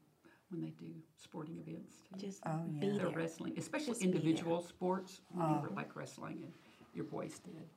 when 0.51 0.61
they 0.61 0.71
do 0.71 0.87
sporting 1.17 1.59
events. 1.67 1.95
Too. 2.15 2.27
Just 2.27 2.43
Oh, 2.47 2.59
be 2.79 2.91
there. 2.91 3.09
wrestling, 3.09 3.55
especially 3.57 3.95
Just 3.95 4.03
individual 4.03 4.61
sports. 4.63 5.21
When 5.33 5.49
you 5.49 5.61
were 5.61 5.71
like 5.71 5.95
wrestling, 5.97 6.39
and 6.43 6.53
your 6.95 7.05
boys 7.05 7.39
did. 7.41 7.69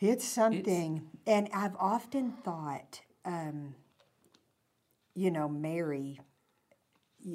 It's 0.00 0.24
something. 0.24 1.08
and 1.26 1.48
I've 1.52 1.74
often 1.76 2.30
thought, 2.44 3.00
um, 3.24 3.74
you 5.18 5.32
know, 5.32 5.48
Mary, 5.48 6.20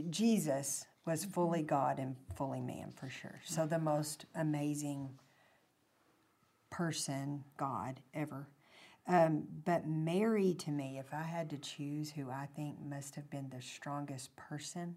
Jesus 0.10 0.86
was 1.06 1.26
fully 1.26 1.62
God 1.62 2.00
and 2.00 2.16
fully 2.38 2.62
man 2.62 2.94
for 2.96 3.10
sure. 3.10 3.42
So 3.44 3.66
the 3.66 3.78
most 3.78 4.26
amazing 4.36 5.10
person, 6.70 7.44
God, 7.58 8.00
ever. 8.14 8.48
Um, 9.06 9.44
but 9.66 9.86
Mary, 9.86 10.54
to 10.60 10.72
me, 10.72 10.98
if 10.98 11.14
I 11.14 11.24
had 11.24 11.50
to 11.50 11.58
choose 11.58 12.10
who 12.10 12.30
I 12.30 12.48
think 12.56 12.78
must 12.82 13.16
have 13.16 13.30
been 13.30 13.50
the 13.50 13.62
strongest 13.62 14.34
person, 14.38 14.96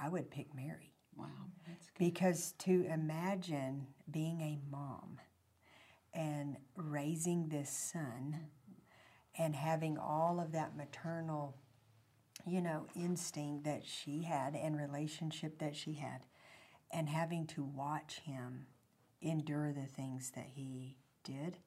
I 0.00 0.08
would 0.08 0.30
pick 0.30 0.54
Mary. 0.54 0.94
Wow, 1.14 1.26
that's 1.66 1.90
good. 1.90 1.98
Because 1.98 2.52
to 2.60 2.86
imagine 2.90 3.86
being 4.10 4.40
a 4.40 4.58
mom 4.70 5.20
and 6.14 6.56
raising 6.74 7.48
this 7.48 7.68
son 7.68 8.46
and 9.38 9.54
having 9.54 9.98
all 9.98 10.40
of 10.40 10.52
that 10.52 10.74
maternal, 10.74 11.54
you 12.46 12.60
know, 12.60 12.86
instinct 12.94 13.64
that 13.64 13.82
she 13.84 14.22
had 14.22 14.54
and 14.54 14.76
relationship 14.76 15.58
that 15.58 15.76
she 15.76 15.94
had, 15.94 16.20
and 16.92 17.08
having 17.08 17.46
to 17.46 17.62
watch 17.62 18.20
him 18.24 18.66
endure 19.20 19.72
the 19.72 19.86
things 19.86 20.32
that 20.34 20.46
he 20.54 20.96
did. 21.24 21.58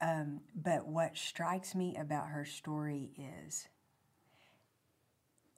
Um, 0.00 0.40
but 0.54 0.86
what 0.86 1.16
strikes 1.16 1.74
me 1.74 1.96
about 1.96 2.28
her 2.28 2.44
story 2.44 3.10
is 3.46 3.68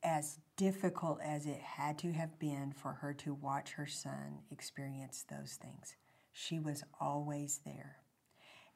as 0.02 0.38
difficult 0.56 1.18
as 1.22 1.46
it 1.46 1.60
had 1.60 1.98
to 1.98 2.12
have 2.12 2.38
been 2.38 2.72
for 2.72 2.92
her 2.92 3.12
to 3.12 3.34
watch 3.34 3.72
her 3.72 3.86
son 3.86 4.38
experience 4.50 5.24
those 5.28 5.58
things, 5.60 5.96
she 6.32 6.58
was 6.58 6.84
always 7.00 7.60
there. 7.64 7.96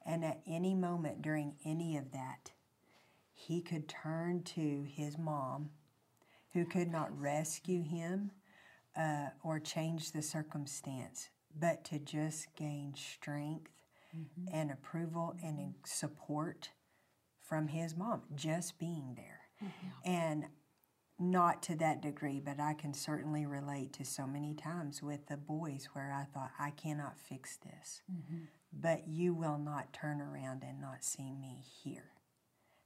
And 0.05 0.25
at 0.25 0.41
any 0.47 0.75
moment 0.75 1.23
during 1.23 1.55
any 1.65 1.97
of 1.97 2.13
that, 2.13 2.51
he 3.47 3.63
could 3.63 3.89
turn 3.89 4.43
to 4.43 4.85
his 4.87 5.17
mom, 5.17 5.71
who 6.53 6.65
could 6.65 6.91
not 6.91 7.19
rescue 7.19 7.83
him 7.83 8.33
uh, 8.97 9.29
or 9.43 9.59
change 9.59 10.13
the 10.13 10.21
circumstance, 10.21 11.31
but 11.59 11.83
to 11.85 11.99
just 11.99 12.55
gain 12.55 12.95
strength 12.95 13.71
mm-hmm. 14.15 14.55
and 14.55 14.71
approval 14.71 15.35
and 15.43 15.75
support 15.85 16.71
from 17.41 17.69
his 17.69 17.97
mom, 17.97 18.23
just 18.35 18.79
being 18.79 19.15
there. 19.17 19.41
Mm-hmm. 19.63 20.11
And 20.11 20.45
not 21.19 21.63
to 21.65 21.77
that 21.77 22.03
degree, 22.03 22.41
but 22.41 22.61
I 22.61 22.75
can 22.75 22.93
certainly 22.93 23.47
relate 23.47 23.93
to 23.95 24.05
so 24.05 24.27
many 24.27 24.55
times 24.55 25.03
with 25.03 25.27
the 25.29 25.37
boys 25.37 25.89
where 25.93 26.13
I 26.13 26.25
thought, 26.33 26.51
I 26.59 26.71
cannot 26.71 27.19
fix 27.19 27.57
this. 27.57 28.03
Mm-hmm. 28.11 28.45
But 28.73 29.09
you 29.09 29.35
will 29.35 29.59
not 29.59 29.93
turn 29.93 30.21
around 30.21 30.63
and 30.63 30.81
not 30.81 31.05
see 31.05 31.33
me 31.33 31.65
here 31.83 32.13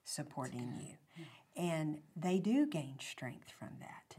supporting 0.04 0.80
you. 0.80 1.24
And 1.56 1.98
they 2.16 2.38
do 2.38 2.66
gain 2.66 2.96
strength 3.00 3.52
from 3.58 3.70
that, 3.80 4.16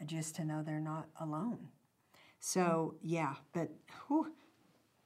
uh, 0.00 0.04
just 0.04 0.34
to 0.36 0.44
know 0.44 0.62
they're 0.62 0.80
not 0.80 1.06
alone. 1.20 1.68
So, 2.40 2.96
yeah, 3.00 3.34
but 3.52 3.70
whew, 4.08 4.32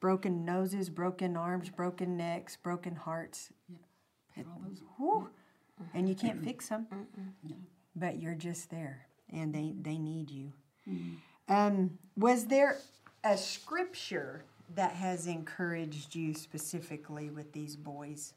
broken 0.00 0.44
noses, 0.44 0.88
broken 0.88 1.36
arms, 1.36 1.68
broken 1.70 2.16
necks, 2.16 2.56
broken 2.56 2.96
hearts, 2.96 3.50
those. 4.36 4.82
whew, 4.96 5.28
and 5.94 6.08
you 6.08 6.14
can't 6.14 6.42
fix 6.42 6.68
them. 6.68 6.86
But 7.94 8.18
you're 8.20 8.34
just 8.34 8.70
there 8.70 9.06
and 9.30 9.54
they, 9.54 9.74
they 9.80 9.98
need 9.98 10.30
you. 10.30 10.52
Um, 11.48 11.98
was 12.16 12.46
there 12.46 12.78
a 13.24 13.36
scripture 13.36 14.44
that 14.74 14.92
has 14.92 15.26
encouraged 15.26 16.14
you 16.14 16.34
specifically 16.34 17.30
with 17.30 17.52
these 17.52 17.76
boys? 17.76 18.34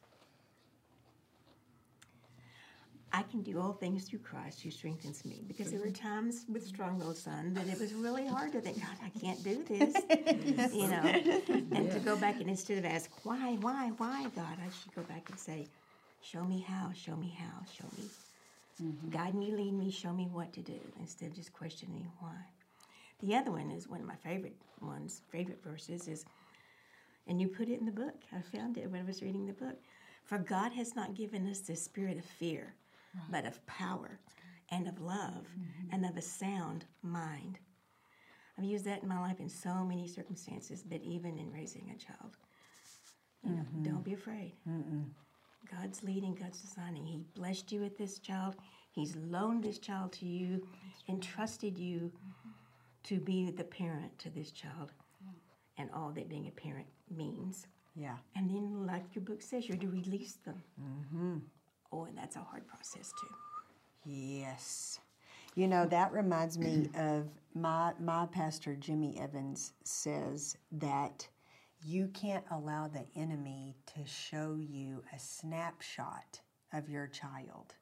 I 3.13 3.23
can 3.23 3.41
do 3.41 3.59
all 3.59 3.73
things 3.73 4.05
through 4.05 4.19
Christ 4.19 4.61
who 4.61 4.71
strengthens 4.71 5.25
me. 5.25 5.43
Because 5.47 5.71
there 5.71 5.81
were 5.81 5.91
times 5.91 6.45
with 6.47 6.65
strong-willed 6.65 7.17
son 7.17 7.53
that 7.55 7.67
it 7.67 7.79
was 7.79 7.93
really 7.93 8.25
hard 8.25 8.53
to 8.53 8.61
think, 8.61 8.77
God, 8.79 8.95
I 9.03 9.09
can't 9.19 9.43
do 9.43 9.63
this, 9.63 10.73
you 10.73 10.87
know. 10.87 11.01
And 11.75 11.91
to 11.91 11.99
go 11.99 12.15
back 12.15 12.39
and 12.39 12.49
instead 12.49 12.77
of 12.77 12.85
ask 12.85 13.09
why, 13.23 13.57
why, 13.59 13.91
why, 13.97 14.27
God, 14.35 14.57
I 14.65 14.69
should 14.69 14.95
go 14.95 15.01
back 15.03 15.29
and 15.29 15.37
say, 15.37 15.67
show 16.21 16.43
me 16.43 16.61
how, 16.65 16.91
show 16.93 17.15
me 17.15 17.35
how, 17.37 17.65
show 17.73 17.87
me, 17.97 18.05
mm-hmm. 18.81 19.09
guide 19.09 19.35
me, 19.35 19.51
lead 19.51 19.73
me, 19.73 19.91
show 19.91 20.13
me 20.13 20.29
what 20.31 20.53
to 20.53 20.61
do, 20.61 20.79
instead 20.99 21.29
of 21.29 21.35
just 21.35 21.51
questioning 21.51 22.07
why. 22.19 22.37
The 23.21 23.35
other 23.35 23.51
one 23.51 23.71
is 23.71 23.89
one 23.89 23.99
of 23.99 24.07
my 24.07 24.15
favorite 24.15 24.55
ones, 24.81 25.21
favorite 25.31 25.63
verses 25.63 26.07
is, 26.07 26.25
and 27.27 27.41
you 27.41 27.47
put 27.47 27.67
it 27.67 27.79
in 27.79 27.85
the 27.85 27.91
book. 27.91 28.15
I 28.33 28.41
found 28.41 28.77
it 28.77 28.89
when 28.89 29.01
I 29.01 29.05
was 29.05 29.21
reading 29.21 29.45
the 29.45 29.53
book. 29.53 29.77
For 30.23 30.37
God 30.37 30.71
has 30.73 30.95
not 30.95 31.13
given 31.13 31.47
us 31.47 31.59
the 31.59 31.75
spirit 31.75 32.17
of 32.17 32.25
fear, 32.25 32.73
but 33.29 33.45
of 33.45 33.65
power 33.65 34.19
and 34.69 34.87
of 34.87 34.99
love 35.01 35.47
mm-hmm. 35.47 35.93
and 35.93 36.05
of 36.05 36.17
a 36.17 36.21
sound 36.21 36.85
mind. 37.03 37.59
I've 38.57 38.65
used 38.65 38.85
that 38.85 39.01
in 39.03 39.09
my 39.09 39.19
life 39.19 39.39
in 39.39 39.49
so 39.49 39.83
many 39.83 40.07
circumstances, 40.07 40.83
but 40.83 41.01
even 41.01 41.37
in 41.37 41.51
raising 41.51 41.93
a 41.93 41.97
child. 41.97 42.37
You 43.43 43.51
know, 43.51 43.61
mm-hmm. 43.61 43.83
don't 43.83 44.03
be 44.03 44.13
afraid. 44.13 44.53
God's 45.69 46.03
leading, 46.03 46.35
God's 46.35 46.61
designing. 46.61 47.05
He 47.05 47.19
blessed 47.35 47.71
you 47.71 47.79
with 47.79 47.97
this 47.97 48.19
child. 48.19 48.55
He's 48.91 49.15
loaned 49.15 49.63
this 49.63 49.79
child 49.79 50.11
to 50.13 50.25
you 50.25 50.67
and 51.07 51.23
trusted 51.23 51.77
you 51.77 51.99
mm-hmm. 51.99 52.49
to 53.03 53.19
be 53.19 53.51
the 53.51 53.63
parent 53.63 54.17
to 54.19 54.29
this 54.29 54.51
child 54.51 54.91
and 55.77 55.89
all 55.93 56.11
that 56.11 56.29
being 56.29 56.47
a 56.47 56.51
parent 56.51 56.87
means. 57.09 57.67
Yeah. 57.95 58.15
And 58.35 58.49
then, 58.49 58.85
like 58.85 59.03
your 59.15 59.23
book 59.23 59.41
says, 59.41 59.67
you're 59.67 59.77
to 59.77 59.87
release 59.87 60.37
them. 60.45 60.61
Mm-hmm. 60.79 61.37
Oh, 61.91 62.05
and 62.05 62.17
that's 62.17 62.35
a 62.35 62.39
hard 62.39 62.67
process 62.67 63.11
too. 63.19 63.35
Yes. 64.05 64.99
You 65.55 65.67
know, 65.67 65.85
that 65.87 66.11
reminds 66.11 66.57
me 66.57 66.89
of 66.95 67.27
my 67.53 67.93
my 67.99 68.25
pastor 68.27 68.75
Jimmy 68.75 69.19
Evans 69.19 69.73
says 69.83 70.57
that 70.71 71.27
you 71.83 72.07
can't 72.13 72.45
allow 72.51 72.87
the 72.87 73.05
enemy 73.19 73.75
to 73.95 74.05
show 74.05 74.57
you 74.59 75.03
a 75.13 75.19
snapshot 75.19 76.39
of 76.73 76.89
your 76.89 77.07
child 77.07 77.73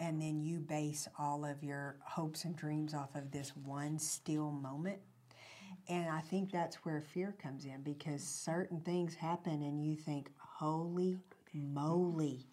and 0.00 0.20
then 0.20 0.40
you 0.40 0.58
base 0.58 1.06
all 1.18 1.44
of 1.44 1.62
your 1.62 1.96
hopes 2.02 2.44
and 2.44 2.56
dreams 2.56 2.94
off 2.94 3.14
of 3.14 3.30
this 3.30 3.52
one 3.54 3.98
still 3.98 4.50
moment. 4.50 4.98
And 5.88 6.08
I 6.08 6.20
think 6.20 6.50
that's 6.50 6.76
where 6.84 7.00
fear 7.02 7.34
comes 7.40 7.66
in 7.66 7.82
because 7.82 8.22
certain 8.22 8.80
things 8.80 9.14
happen 9.14 9.62
and 9.62 9.84
you 9.84 9.94
think, 9.96 10.30
holy 10.38 11.18
moly. 11.52 12.46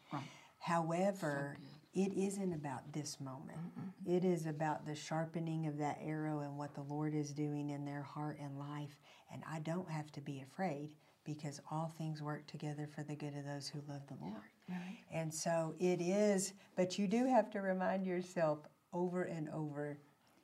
However, 0.67 1.57
it 1.93 2.13
isn't 2.13 2.51
about 2.51 2.91
this 2.91 3.21
moment. 3.21 3.57
It 4.05 4.25
is 4.25 4.47
about 4.47 4.85
the 4.85 4.95
sharpening 4.95 5.65
of 5.65 5.77
that 5.77 5.97
arrow 6.03 6.41
and 6.41 6.57
what 6.57 6.75
the 6.75 6.81
Lord 6.81 7.15
is 7.15 7.31
doing 7.31 7.69
in 7.69 7.85
their 7.85 8.03
heart 8.03 8.37
and 8.41 8.59
life. 8.59 8.99
And 9.31 9.43
I 9.49 9.59
don't 9.59 9.89
have 9.89 10.11
to 10.11 10.21
be 10.21 10.41
afraid 10.41 10.89
because 11.23 11.61
all 11.71 11.93
things 11.97 12.21
work 12.21 12.45
together 12.47 12.85
for 12.93 13.03
the 13.03 13.15
good 13.15 13.33
of 13.37 13.45
those 13.45 13.69
who 13.69 13.79
love 13.87 14.01
the 14.07 14.17
Lord. 14.21 14.43
Right. 14.69 14.97
And 15.11 15.33
so 15.33 15.73
it 15.79 16.01
is, 16.01 16.53
but 16.75 16.99
you 16.99 17.07
do 17.07 17.25
have 17.25 17.49
to 17.51 17.61
remind 17.61 18.05
yourself 18.05 18.59
over 18.91 19.23
and 19.23 19.47
over 19.49 19.97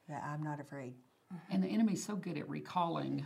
that 0.08 0.24
I'm 0.24 0.42
not 0.42 0.62
afraid. 0.62 0.96
And 1.52 1.62
the 1.62 1.68
enemy's 1.68 2.06
so 2.06 2.16
good 2.16 2.38
at 2.38 2.48
recalling 2.48 3.26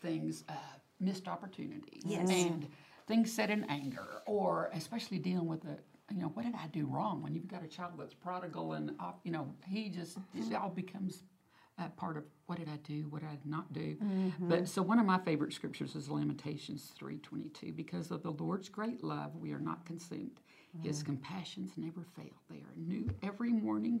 things, 0.00 0.42
uh, 0.48 0.54
missed 0.98 1.28
opportunities, 1.28 2.02
Yes. 2.04 2.28
and 2.30 2.66
things 3.06 3.32
said 3.32 3.50
in 3.50 3.62
anger, 3.64 4.22
or 4.26 4.70
especially 4.74 5.18
dealing 5.18 5.46
with 5.46 5.62
the, 5.62 5.78
you 6.12 6.20
know, 6.20 6.28
what 6.28 6.44
did 6.44 6.54
I 6.54 6.66
do 6.68 6.86
wrong? 6.86 7.22
When 7.22 7.34
you've 7.34 7.48
got 7.48 7.64
a 7.64 7.68
child 7.68 7.92
that's 7.98 8.14
prodigal 8.14 8.74
and, 8.74 8.92
op- 9.00 9.20
you 9.24 9.32
know, 9.32 9.48
he 9.66 9.88
just, 9.88 10.18
it 10.34 10.54
all 10.54 10.68
becomes 10.68 11.22
uh, 11.78 11.88
part 11.90 12.18
of 12.18 12.24
what 12.46 12.58
did 12.58 12.68
I 12.68 12.76
do, 12.84 13.06
what 13.08 13.22
did 13.22 13.30
I 13.30 13.38
not 13.46 13.72
do. 13.72 13.96
Mm-hmm. 13.96 14.48
But 14.48 14.68
so 14.68 14.82
one 14.82 14.98
of 14.98 15.06
my 15.06 15.18
favorite 15.18 15.54
scriptures 15.54 15.96
is 15.96 16.10
Lamentations 16.10 16.92
3.22, 17.00 17.74
because 17.74 18.10
of 18.10 18.22
the 18.22 18.30
Lord's 18.30 18.68
great 18.68 19.02
love, 19.02 19.34
we 19.36 19.52
are 19.52 19.60
not 19.60 19.86
consumed. 19.86 20.40
His 20.82 21.02
mm. 21.02 21.06
compassions 21.06 21.72
never 21.76 22.04
fail. 22.16 22.34
They 22.50 22.58
are 22.58 22.74
new 22.76 23.08
every 23.22 23.52
morning. 23.52 24.00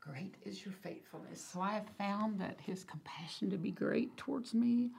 Great 0.00 0.34
is 0.44 0.64
your 0.64 0.74
faithfulness. 0.74 1.40
So 1.52 1.60
I 1.60 1.72
have 1.72 1.88
found 1.98 2.40
that 2.40 2.58
his 2.60 2.84
compassion 2.84 3.50
to 3.50 3.58
be 3.58 3.70
great 3.70 4.16
towards 4.16 4.54
me 4.54 4.90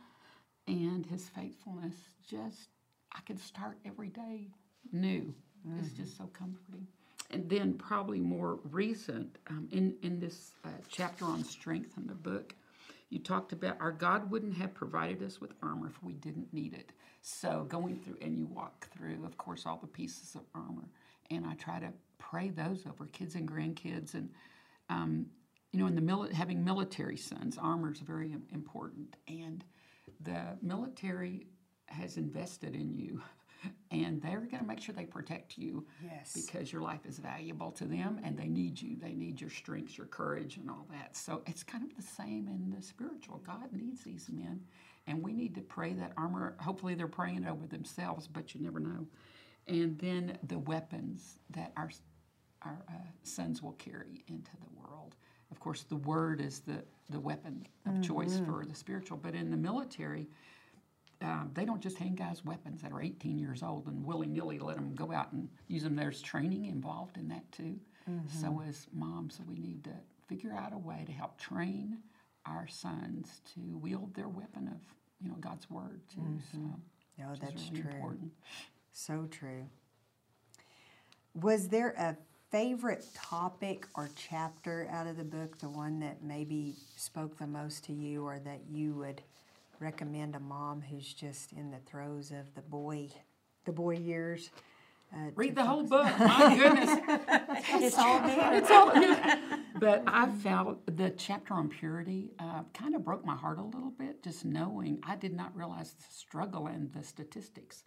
and 0.67 1.06
his 1.06 1.28
faithfulness 1.30 1.96
just, 2.30 2.70
I 3.13 3.20
can 3.26 3.38
start 3.38 3.78
every 3.86 4.10
day 4.10 4.52
new. 4.91 5.34
It's 5.80 5.93
just 5.93 6.17
so 6.17 6.30
comforting. 6.34 6.88
And 7.30 7.50
then, 7.50 7.74
probably 7.76 8.19
more 8.19 8.60
recent, 8.71 9.38
um, 9.47 9.69
in, 9.71 9.95
in 10.02 10.19
this 10.19 10.52
uh, 10.65 10.69
chapter 10.89 11.24
on 11.26 11.43
strength 11.43 11.97
in 11.97 12.08
the 12.08 12.13
book, 12.13 12.54
you 13.10 13.19
talked 13.19 13.54
about 13.54 13.78
our 13.80 13.91
God 13.91 14.30
wouldn't 14.30 14.58
have 14.58 14.74
provided 14.74 15.24
us 15.24 15.39
with 15.39 15.52
armor 15.62 15.88
if 15.88 16.02
we 16.04 16.13
didn't 16.13 16.54
need 16.54 16.74
it. 16.74 16.91
So, 17.21 17.65
going 17.69 18.00
through, 18.00 18.17
and 18.21 18.38
you 18.38 18.47
walk 18.47 18.89
through, 18.89 19.24
of 19.26 19.38
course, 19.38 19.65
all 19.65 19.78
the 19.78 19.88
pieces 19.88 20.36
of 20.36 20.41
armor. 20.54 20.89
And 21.30 21.45
I 21.45 21.54
try 21.54 21.80
to 21.80 21.93
pray 22.17 22.50
those 22.50 22.86
over 22.86 23.06
kids 23.08 23.36
and 23.36 23.50
grandkids. 23.50 24.13
And 24.13 24.30
um, 24.89 25.28
you 25.71 25.80
know, 25.80 25.88
in 25.88 25.95
the 25.95 26.02
mili- 26.02 26.34
having 26.34 26.63
military 26.63 27.17
sons, 27.17 27.58
armor 27.58 27.91
is 27.91 28.00
very 28.00 28.36
important, 28.52 29.15
and 29.28 29.63
the 30.19 30.58
military 30.62 31.47
has 31.88 32.17
invested 32.17 32.76
in 32.76 32.93
you, 32.93 33.21
and 33.91 34.21
they're 34.21 34.39
going 34.39 34.60
to 34.60 34.65
make 34.65 34.82
sure 34.82 34.95
they 34.95 35.06
protect 35.06 35.58
you. 35.58 35.86
Yes. 36.04 36.34
Because 36.34 36.71
your 36.71 36.82
life 36.82 37.06
is 37.06 37.19
valuable 37.19 37.71
to 37.71 37.86
them, 37.86 38.19
and 38.24 38.38
they 38.38 38.47
need 38.47 38.82
you. 38.82 38.95
They 38.95 39.13
need 39.13 39.39
your 39.39 39.50
strength, 39.50 39.97
your 39.97 40.08
courage, 40.08 40.58
and 40.58 40.69
all 40.69 40.88
that. 40.91 41.15
So 41.15 41.41
it's 41.45 41.63
kind 41.63 41.84
of 41.84 41.95
the 41.95 42.02
same 42.02 42.47
in 42.47 42.74
the 42.76 42.82
spiritual. 42.82 43.41
God 43.45 43.71
needs 43.71 44.04
these 44.04 44.30
men, 44.32 44.62
and 45.08 45.21
we 45.21 45.34
need 45.34 45.56
to 45.56 45.62
pray 45.62 45.93
that 45.93 46.13
armor. 46.17 46.56
Hopefully, 46.60 46.95
they're 46.95 47.08
praying 47.08 47.45
over 47.45 47.67
themselves, 47.67 48.28
but 48.28 48.54
you 48.54 48.62
never 48.62 48.80
know. 48.80 49.08
And 49.67 49.97
then 50.00 50.38
the 50.47 50.60
weapons 50.60 51.39
that 51.52 51.71
our 51.78 51.91
our 52.63 52.84
uh, 52.89 52.93
sons 53.24 53.62
will 53.62 53.74
carry 53.74 54.24
into 54.28 54.52
the 54.52 54.80
world. 54.80 55.15
Of 55.52 55.60
course, 55.60 55.84
the 55.84 55.97
word 55.97 56.39
is 56.39 56.60
the, 56.60 56.84
the 57.10 57.19
weapon 57.19 57.65
of 57.86 58.02
choice 58.02 58.39
for 58.45 58.63
the 58.65 58.76
spiritual, 58.76 59.17
but 59.17 59.36
in 59.36 59.52
the 59.52 59.58
military, 59.58 60.28
um, 61.21 61.51
they 61.53 61.65
don't 61.65 61.81
just 61.81 61.97
hand 61.97 62.17
guys 62.17 62.43
weapons 62.43 62.81
that 62.81 62.91
are 62.91 63.01
18 63.01 63.38
years 63.38 63.62
old 63.63 63.88
and 63.88 64.03
willy 64.05 64.27
nilly 64.27 64.60
let 64.60 64.75
them 64.77 64.93
go 64.95 65.12
out 65.12 65.31
and 65.34 65.47
use 65.67 65.84
them. 65.84 65.95
There's 65.95 66.21
training 66.21 66.65
involved 66.65 67.17
in 67.17 67.27
that 67.29 67.51
too. 67.51 67.75
So, 68.27 68.62
as 68.67 68.88
moms, 68.91 69.39
we 69.47 69.55
need 69.60 69.84
to 69.86 69.91
figure 70.27 70.53
out 70.53 70.73
a 70.73 70.77
way 70.77 71.03
to 71.05 71.12
help 71.12 71.38
train 71.39 71.99
our 72.45 72.67
sons 72.67 73.41
to 73.53 73.77
wield 73.77 74.13
their 74.15 74.27
weapon 74.27 74.67
of 74.67 74.81
you 75.21 75.29
know 75.29 75.38
God's 75.39 75.69
word 75.69 76.01
too. 76.13 76.21
So, 76.51 76.57
No, 77.19 77.29
which 77.29 77.36
is 77.36 77.39
that's 77.41 77.69
really 77.69 77.81
true. 77.84 77.91
important. 77.91 78.31
So 78.91 79.27
true. 79.29 79.65
Was 81.34 81.69
there 81.69 81.91
a 81.97 82.17
favorite 82.51 83.05
topic 83.15 83.88
or 83.95 84.10
chapter 84.15 84.88
out 84.91 85.07
of 85.07 85.15
the 85.15 85.23
book, 85.23 85.57
the 85.60 85.69
one 85.69 85.99
that 85.99 86.21
maybe 86.23 86.75
spoke 86.97 87.38
the 87.38 87.47
most 87.47 87.86
to 87.86 87.93
you, 87.93 88.25
or 88.25 88.39
that 88.39 88.62
you 88.69 88.93
would 88.95 89.21
recommend 89.82 90.36
a 90.36 90.39
mom 90.39 90.82
who's 90.82 91.13
just 91.13 91.52
in 91.54 91.72
the 91.72 91.80
throes 91.80 92.32
of 92.32 92.54
the 92.56 92.62
boy, 92.62 93.10
the 93.65 93.72
boy 93.72 93.96
years? 93.96 94.50
Uh, 95.13 95.32
Read 95.36 95.56
the 95.56 95.65
whole 95.65 95.84
book. 95.96 96.06
My 96.20 96.56
goodness. 96.56 97.00
It's 97.70 97.98
all 97.98 98.20
there. 98.28 98.54
It's 98.54 98.72
all 98.72 98.91
But 99.80 100.04
I 100.08 100.30
felt 100.30 100.80
the 100.98 101.10
chapter 101.10 101.54
on 101.54 101.67
purity 101.67 102.32
uh, 102.39 102.63
kind 102.74 102.96
of 102.96 103.04
broke 103.04 103.26
my 103.26 103.36
heart 103.36 103.58
a 103.58 103.63
little 103.63 103.91
bit, 103.91 104.24
just 104.24 104.46
knowing 104.46 105.00
I 105.04 105.15
did 105.15 105.34
not 105.34 105.56
realize 105.58 105.91
the 105.94 106.06
struggle 106.13 106.67
and 106.67 106.94
the 106.94 107.04
statistics 107.04 107.84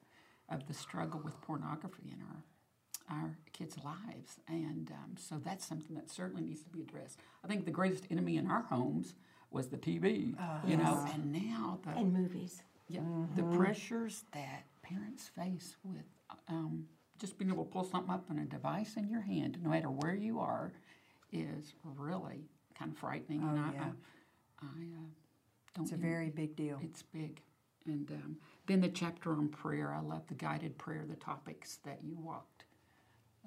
of 0.50 0.66
the 0.66 0.74
struggle 0.74 1.20
with 1.24 1.40
pornography 1.40 2.12
in 2.12 2.20
our 2.20 2.42
our 3.10 3.36
kids' 3.52 3.76
lives, 3.84 4.38
and 4.48 4.90
um, 4.90 5.14
so 5.18 5.36
that's 5.44 5.66
something 5.66 5.94
that 5.94 6.08
certainly 6.08 6.42
needs 6.42 6.62
to 6.62 6.70
be 6.70 6.80
addressed. 6.80 7.18
I 7.44 7.48
think 7.48 7.66
the 7.66 7.70
greatest 7.70 8.04
enemy 8.10 8.38
in 8.38 8.50
our 8.50 8.62
homes 8.62 9.12
was 9.54 9.68
the 9.68 9.76
TV, 9.78 10.34
you 10.66 10.76
know, 10.76 11.06
and 11.14 11.32
now 11.32 11.78
the 11.84 11.90
And 11.90 12.12
movies. 12.12 12.62
yeah, 12.88 13.00
the 13.36 13.44
pressures 13.56 14.24
that 14.32 14.64
parents 14.82 15.28
face 15.28 15.76
with 15.84 16.04
um, 16.48 16.86
just 17.18 17.38
being 17.38 17.50
able 17.50 17.64
to 17.64 17.70
pull 17.70 17.84
something 17.84 18.12
up 18.12 18.24
on 18.30 18.38
a 18.38 18.44
device 18.44 18.96
in 18.96 19.08
your 19.08 19.20
hand, 19.22 19.58
no 19.62 19.70
matter 19.70 19.88
where 19.90 20.14
you 20.14 20.40
are, 20.40 20.72
is 21.32 21.72
really 21.84 22.48
kind 22.78 22.90
of 22.92 22.98
frightening. 22.98 23.42
and 23.42 23.58
I, 23.60 23.72
yeah. 23.72 23.82
I, 24.60 24.66
I 24.66 24.66
uh, 24.66 25.08
don't. 25.74 25.82
It's 25.84 25.92
a 25.92 25.94
en- 25.94 26.00
very 26.00 26.30
big 26.30 26.56
deal. 26.56 26.80
It's 26.82 27.02
big, 27.02 27.40
and 27.86 28.10
um, 28.10 28.36
then 28.66 28.80
the 28.80 28.88
chapter 28.88 29.32
on 29.32 29.48
prayer. 29.48 29.94
I 29.94 30.00
love 30.00 30.26
the 30.26 30.34
guided 30.34 30.76
prayer, 30.78 31.04
the 31.08 31.16
topics 31.16 31.78
that 31.84 32.00
you 32.02 32.16
walked 32.20 32.64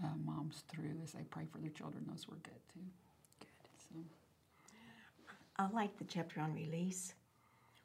uh, 0.04 0.08
moms 0.24 0.64
through 0.70 1.02
as 1.04 1.12
they 1.12 1.24
pray 1.24 1.46
for 1.52 1.58
their 1.58 1.70
children. 1.72 2.06
Those 2.10 2.28
were 2.28 2.38
good 2.38 2.62
too. 2.74 2.80
Good. 3.42 3.50
So. 3.90 4.17
I 5.60 5.68
like 5.72 5.98
the 5.98 6.04
chapter 6.04 6.40
on 6.40 6.54
release. 6.54 7.14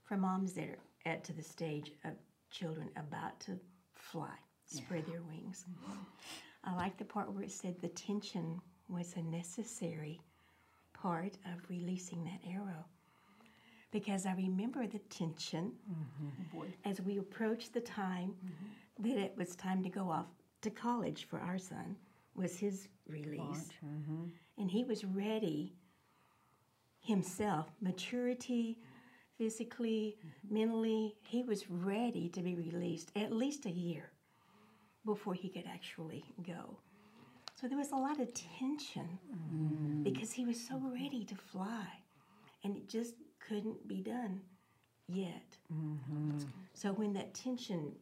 For 0.04 0.16
moms 0.16 0.52
that 0.54 0.64
are 0.64 0.78
at 1.06 1.24
to 1.24 1.32
the 1.32 1.42
stage 1.42 1.92
of 2.04 2.12
children 2.50 2.90
about 2.96 3.40
to 3.40 3.58
fly, 3.94 4.34
spread 4.66 5.06
their 5.06 5.22
wings. 5.22 5.64
I 6.64 6.74
like 6.74 6.98
the 6.98 7.04
part 7.04 7.32
where 7.32 7.44
it 7.44 7.50
said 7.50 7.80
the 7.80 7.88
tension 7.88 8.60
was 8.88 9.14
a 9.16 9.22
necessary 9.22 10.20
part 10.92 11.38
of 11.46 11.68
releasing 11.70 12.24
that 12.24 12.40
arrow. 12.46 12.84
Because 13.90 14.26
I 14.26 14.34
remember 14.34 14.86
the 14.86 14.98
tension 15.10 15.72
mm-hmm. 15.90 16.58
Boy. 16.58 16.66
as 16.84 17.00
we 17.00 17.18
approached 17.18 17.72
the 17.72 17.80
time 17.80 18.34
mm-hmm. 18.44 19.08
that 19.08 19.18
it 19.18 19.34
was 19.36 19.56
time 19.56 19.82
to 19.82 19.88
go 19.88 20.10
off 20.10 20.26
to 20.62 20.70
college 20.70 21.26
for 21.28 21.40
our 21.40 21.58
son 21.58 21.96
was 22.34 22.58
his 22.58 22.88
release. 23.06 23.70
Mm-hmm. 23.84 24.24
And 24.58 24.70
he 24.70 24.84
was 24.84 25.04
ready 25.04 25.74
himself 27.02 27.68
maturity 27.82 28.78
physically 29.38 30.16
mentally 30.50 31.16
he 31.22 31.42
was 31.42 31.70
ready 31.70 32.28
to 32.30 32.42
be 32.42 32.54
released 32.56 33.10
at 33.16 33.32
least 33.32 33.66
a 33.66 33.70
year 33.70 34.10
before 35.04 35.34
he 35.34 35.48
could 35.48 35.66
actually 35.72 36.24
go 36.46 36.78
so 37.60 37.68
there 37.68 37.78
was 37.78 37.92
a 37.92 37.96
lot 37.96 38.20
of 38.20 38.28
tension 38.34 39.18
mm. 39.54 40.02
because 40.04 40.32
he 40.32 40.44
was 40.44 40.60
so 40.60 40.78
ready 40.94 41.24
to 41.24 41.34
fly 41.36 41.86
and 42.64 42.76
it 42.76 42.88
just 42.88 43.14
couldn't 43.48 43.86
be 43.88 44.00
done 44.02 44.40
yet 45.08 45.56
mm-hmm. 45.72 46.38
so 46.74 46.92
when 46.92 47.12
that 47.12 47.34
tension 47.34 47.92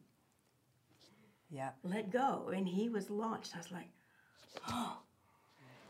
Yeah. 1.49 1.71
let 1.83 2.11
go 2.11 2.51
and 2.55 2.67
he 2.67 2.89
was 2.89 3.09
launched. 3.09 3.53
I 3.55 3.57
was 3.59 3.71
like, 3.71 3.89
oh, 4.69 4.99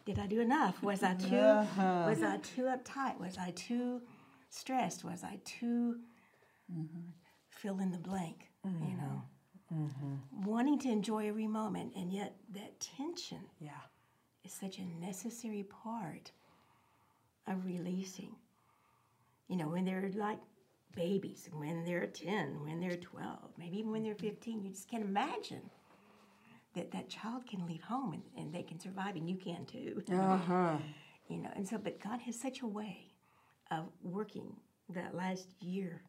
did 0.05 0.19
I 0.19 0.27
do 0.27 0.41
enough? 0.41 0.81
Was 0.81 1.03
I 1.03 1.13
too 1.13 1.35
uh-huh. 1.35 2.05
was 2.07 2.23
I 2.23 2.37
too 2.37 2.63
uptight? 2.63 3.19
Was 3.19 3.37
I 3.37 3.51
too 3.51 4.01
stressed? 4.49 5.03
Was 5.03 5.23
I 5.23 5.39
too 5.45 5.97
mm-hmm. 6.71 7.09
fill 7.49 7.79
in 7.79 7.91
the 7.91 7.97
blank? 7.97 8.49
You 8.63 8.69
mm-hmm. 8.69 8.97
know, 8.97 9.21
mm-hmm. 9.73 10.45
wanting 10.45 10.77
to 10.79 10.89
enjoy 10.89 11.27
every 11.27 11.47
moment, 11.47 11.93
and 11.95 12.13
yet 12.13 12.35
that 12.53 12.79
tension 12.79 13.39
Yeah. 13.59 13.71
is 14.43 14.53
such 14.53 14.77
a 14.77 14.85
necessary 14.99 15.63
part 15.63 16.31
of 17.47 17.65
releasing. 17.65 18.35
You 19.47 19.57
know, 19.57 19.69
when 19.69 19.85
they're 19.85 20.11
like 20.15 20.39
babies, 20.95 21.49
when 21.51 21.83
they're 21.85 22.05
10, 22.07 22.61
when 22.63 22.79
they're 22.79 22.97
12, 22.97 23.53
maybe 23.57 23.79
even 23.79 23.91
when 23.91 24.03
they're 24.03 24.15
15, 24.15 24.61
you 24.63 24.69
just 24.69 24.89
can't 24.89 25.03
imagine 25.03 25.69
that 26.75 26.91
that 26.91 27.09
child 27.09 27.45
can 27.47 27.65
leave 27.67 27.81
home 27.83 28.13
and, 28.13 28.23
and 28.37 28.53
they 28.53 28.63
can 28.63 28.79
survive, 28.79 29.15
and 29.15 29.29
you 29.29 29.35
can 29.35 29.65
too. 29.65 30.01
Uh 30.11 30.37
huh. 30.37 30.77
You 31.29 31.37
know, 31.37 31.49
and 31.55 31.67
so, 31.67 31.77
but 31.77 32.01
God 32.01 32.19
has 32.21 32.37
such 32.39 32.61
a 32.61 32.67
way 32.67 33.05
of 33.69 33.85
working 34.03 34.53
that 34.89 35.15
last 35.15 35.47
year 35.61 36.01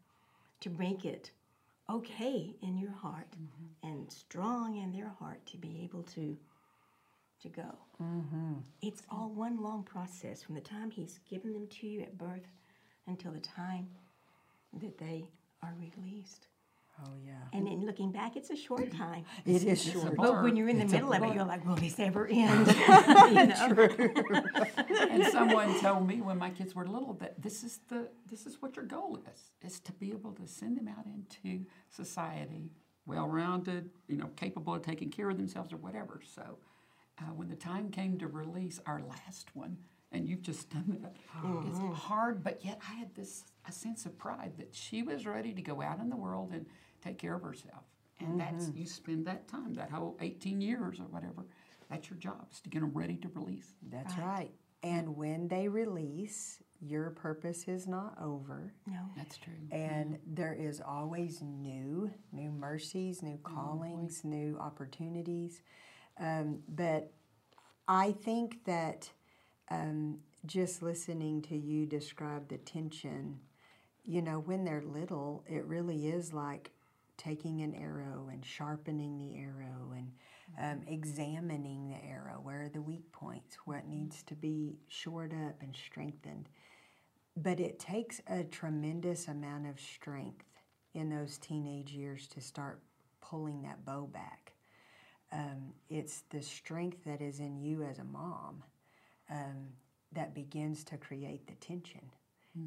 to 0.60 0.70
make 0.70 1.04
it 1.04 1.30
okay 1.88 2.54
in 2.62 2.76
your 2.76 2.90
heart 2.92 3.28
and 3.84 4.10
strong 4.10 4.76
in 4.78 4.90
their 4.92 5.08
heart 5.20 5.44
to 5.46 5.56
be 5.56 5.80
able 5.84 6.02
to 6.04 6.36
to 7.42 7.48
go. 7.48 7.76
It's 8.82 9.02
all 9.10 9.30
one 9.30 9.60
long 9.62 9.82
process 9.82 10.42
from 10.42 10.54
the 10.54 10.60
time 10.60 10.90
He's 10.90 11.18
given 11.28 11.52
them 11.52 11.66
to 11.68 11.86
you 11.86 12.00
at 12.02 12.16
birth 12.18 12.46
until 13.06 13.32
the 13.32 13.40
time 13.40 13.88
that 14.80 14.96
they 14.98 15.28
are 15.62 15.74
released. 15.78 16.46
Oh 17.00 17.12
yeah. 17.24 17.32
And 17.52 17.68
in 17.68 17.84
looking 17.84 18.12
back, 18.12 18.36
it's 18.36 18.50
a 18.50 18.56
short 18.56 18.90
time. 18.96 19.24
It 19.44 19.64
is 19.64 19.82
short. 19.82 20.16
blur. 20.16 20.32
But 20.32 20.42
when 20.42 20.56
you're 20.56 20.68
in 20.68 20.78
the 20.78 20.84
It's 20.84 20.92
middle 20.92 21.12
of 21.12 21.22
it, 21.22 21.34
you're 21.34 21.44
like, 21.44 21.64
will 21.66 21.76
this 21.76 21.98
ever 21.98 22.26
end? 22.30 22.66
You 23.32 23.46
know? 23.46 23.88
and 25.10 25.24
someone 25.26 25.78
told 25.80 26.06
me 26.06 26.20
when 26.20 26.38
my 26.38 26.50
kids 26.50 26.74
were 26.74 26.86
little 26.86 27.14
that 27.14 27.40
this 27.40 27.62
is 27.64 27.80
the 27.88 28.08
this 28.30 28.46
is 28.46 28.60
what 28.60 28.76
your 28.76 28.84
goal 28.84 29.18
is 29.32 29.52
is 29.62 29.80
to 29.80 29.92
be 29.92 30.10
able 30.12 30.32
to 30.32 30.46
send 30.46 30.76
them 30.76 30.88
out 30.88 31.06
into 31.06 31.64
society 31.90 32.70
well-rounded 33.06 33.90
you 34.08 34.16
know 34.16 34.28
capable 34.36 34.74
of 34.74 34.82
taking 34.82 35.10
care 35.10 35.28
of 35.30 35.36
themselves 35.36 35.72
or 35.72 35.76
whatever 35.78 36.20
so 36.34 36.58
uh, 37.20 37.24
when 37.34 37.48
the 37.48 37.56
time 37.56 37.90
came 37.90 38.18
to 38.18 38.26
release 38.26 38.80
our 38.86 39.00
last 39.02 39.54
one 39.54 39.76
and 40.12 40.28
you've 40.28 40.42
just 40.42 40.70
done 40.70 40.98
that 41.02 41.16
it's 41.66 41.98
hard 42.02 42.42
but 42.44 42.64
yet 42.64 42.78
i 42.88 42.94
had 42.94 43.14
this 43.14 43.44
a 43.68 43.72
sense 43.72 44.06
of 44.06 44.16
pride 44.18 44.52
that 44.58 44.74
she 44.74 45.02
was 45.02 45.26
ready 45.26 45.52
to 45.52 45.62
go 45.62 45.80
out 45.82 45.98
in 46.00 46.08
the 46.10 46.16
world 46.16 46.50
and 46.52 46.66
take 47.02 47.18
care 47.18 47.34
of 47.34 47.42
herself 47.42 47.84
and 48.20 48.38
that's 48.38 48.70
you 48.74 48.86
spend 48.86 49.26
that 49.26 49.48
time 49.48 49.74
that 49.74 49.90
whole 49.90 50.16
18 50.20 50.60
years 50.60 51.00
or 51.00 51.04
whatever 51.04 51.46
that's 51.90 52.08
your 52.08 52.18
job 52.18 52.46
is 52.50 52.60
to 52.60 52.70
get 52.70 52.80
them 52.80 52.92
ready 52.94 53.16
to 53.16 53.28
release 53.34 53.74
That's 53.90 54.16
right. 54.16 54.50
And 54.82 55.16
when 55.16 55.46
they 55.46 55.68
release, 55.68 56.60
your 56.80 57.10
purpose 57.10 57.68
is 57.68 57.86
not 57.86 58.16
over. 58.20 58.72
No. 58.86 58.98
that's 59.16 59.36
true 59.36 59.52
And 59.70 60.18
there 60.26 60.54
is 60.54 60.80
always 60.80 61.40
new, 61.42 62.10
new 62.32 62.50
mercies, 62.50 63.22
new 63.22 63.38
callings, 63.44 64.24
new 64.24 64.58
opportunities. 64.58 65.62
Um, 66.18 66.60
but 66.68 67.12
I 67.86 68.12
think 68.12 68.64
that 68.64 69.10
um, 69.70 70.18
just 70.46 70.82
listening 70.82 71.42
to 71.42 71.56
you 71.56 71.86
describe 71.86 72.48
the 72.48 72.58
tension, 72.58 73.38
you 74.04 74.22
know, 74.22 74.40
when 74.40 74.64
they're 74.64 74.82
little, 74.82 75.44
it 75.48 75.64
really 75.64 76.08
is 76.08 76.32
like 76.32 76.70
taking 77.16 77.60
an 77.60 77.74
arrow 77.74 78.28
and 78.32 78.44
sharpening 78.44 79.18
the 79.18 79.36
arrow 79.36 79.92
and 79.94 80.12
um, 80.60 80.82
examining 80.86 81.88
the 81.88 82.04
arrow. 82.04 82.40
Where 82.42 82.64
are 82.64 82.68
the 82.68 82.82
weak 82.82 83.10
points? 83.12 83.56
What 83.64 83.86
needs 83.86 84.22
to 84.24 84.34
be 84.34 84.76
shored 84.88 85.32
up 85.32 85.62
and 85.62 85.74
strengthened? 85.74 86.48
But 87.36 87.60
it 87.60 87.78
takes 87.78 88.20
a 88.26 88.44
tremendous 88.44 89.28
amount 89.28 89.66
of 89.66 89.80
strength 89.80 90.44
in 90.94 91.08
those 91.08 91.38
teenage 91.38 91.92
years 91.92 92.26
to 92.28 92.40
start 92.40 92.82
pulling 93.20 93.62
that 93.62 93.84
bow 93.84 94.06
back. 94.12 94.52
Um, 95.32 95.72
it's 95.88 96.24
the 96.28 96.42
strength 96.42 97.04
that 97.06 97.22
is 97.22 97.40
in 97.40 97.56
you 97.56 97.82
as 97.82 97.98
a 97.98 98.04
mom 98.04 98.62
um, 99.30 99.68
that 100.12 100.34
begins 100.34 100.84
to 100.84 100.98
create 100.98 101.46
the 101.46 101.54
tension, 101.54 102.02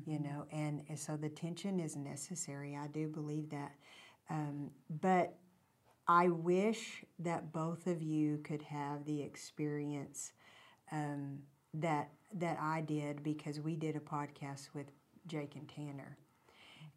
you 0.05 0.19
know, 0.19 0.45
and, 0.51 0.81
and 0.89 0.97
so 0.97 1.15
the 1.17 1.29
tension 1.29 1.79
is 1.79 1.95
necessary. 1.95 2.75
I 2.75 2.87
do 2.87 3.07
believe 3.07 3.49
that. 3.51 3.73
Um, 4.29 4.71
but 5.01 5.35
I 6.07 6.29
wish 6.29 7.03
that 7.19 7.51
both 7.53 7.87
of 7.87 8.01
you 8.01 8.39
could 8.43 8.61
have 8.63 9.05
the 9.05 9.21
experience 9.21 10.33
um, 10.91 11.39
that 11.73 12.09
that 12.33 12.57
I 12.61 12.81
did 12.81 13.23
because 13.23 13.59
we 13.59 13.75
did 13.75 13.95
a 13.95 13.99
podcast 13.99 14.69
with 14.73 14.87
Jake 15.27 15.55
and 15.55 15.67
Tanner, 15.69 16.17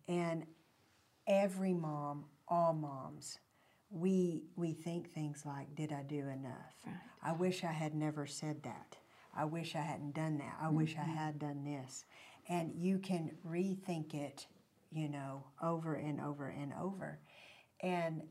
and 0.09 0.44
every 1.27 1.72
mom, 1.72 2.24
all 2.48 2.72
moms, 2.72 3.38
we 3.90 4.44
we 4.57 4.72
think 4.72 5.11
things 5.12 5.42
like, 5.46 5.74
"Did 5.74 5.92
I 5.92 6.03
do 6.03 6.29
enough? 6.29 6.74
I 7.22 7.33
wish 7.33 7.64
I 7.64 7.72
had 7.72 7.94
never 7.94 8.27
said 8.27 8.62
that. 8.64 8.96
I 9.35 9.44
wish 9.44 9.74
I 9.74 9.81
hadn't 9.81 10.14
done 10.14 10.38
that. 10.38 10.57
I 10.61 10.68
wish 10.68 10.96
I 10.96 11.05
had 11.05 11.38
done 11.38 11.64
this." 11.64 12.05
And 12.49 12.73
you 12.75 12.99
can 12.99 13.33
rethink 13.47 14.15
it, 14.15 14.47
you 14.91 15.09
know, 15.09 15.45
over 15.63 15.95
and 15.95 16.21
over 16.21 16.49
and 16.49 16.73
over, 16.81 17.19
and 17.83 18.23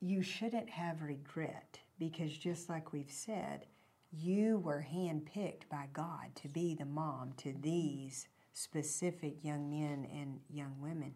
you 0.00 0.22
shouldn't 0.22 0.68
have 0.68 1.00
regret 1.00 1.78
because 1.98 2.36
just 2.36 2.68
like 2.68 2.92
we've 2.92 3.10
said, 3.10 3.66
you 4.12 4.58
were 4.58 4.84
handpicked 4.92 5.68
by 5.70 5.86
God 5.92 6.34
to 6.42 6.48
be 6.48 6.74
the 6.74 6.84
mom 6.84 7.32
to 7.38 7.54
these 7.60 8.28
specific 8.52 9.42
young 9.42 9.70
men 9.70 10.06
and 10.12 10.40
young 10.50 10.74
women. 10.80 11.14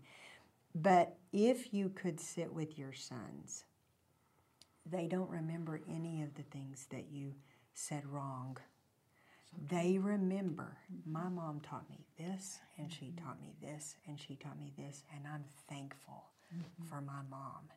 But 0.74 1.16
if 1.32 1.74
you 1.74 1.90
could 1.90 2.20
sit 2.20 2.52
with 2.52 2.78
your 2.78 2.92
sons, 2.92 3.64
they 4.90 5.06
don't 5.06 5.28
remember 5.28 5.80
any 5.88 6.22
of 6.22 6.34
the 6.34 6.42
things 6.44 6.86
that 6.90 7.06
you 7.10 7.34
said 7.74 8.06
wrong. 8.06 8.56
They 9.68 9.98
remember, 9.98 10.76
my 11.06 11.28
mom 11.28 11.60
taught 11.60 11.88
me 11.88 12.04
this, 12.18 12.58
and 12.78 12.92
she 12.92 13.14
taught 13.22 13.40
me 13.40 13.54
this, 13.60 13.96
and 14.06 14.18
she 14.18 14.36
taught 14.36 14.58
me 14.58 14.72
this, 14.76 15.02
and 15.14 15.26
I'm 15.26 15.44
thankful 15.68 16.24
mm-hmm. 16.54 16.88
for 16.88 17.00
my 17.00 17.22
mom. 17.30 17.70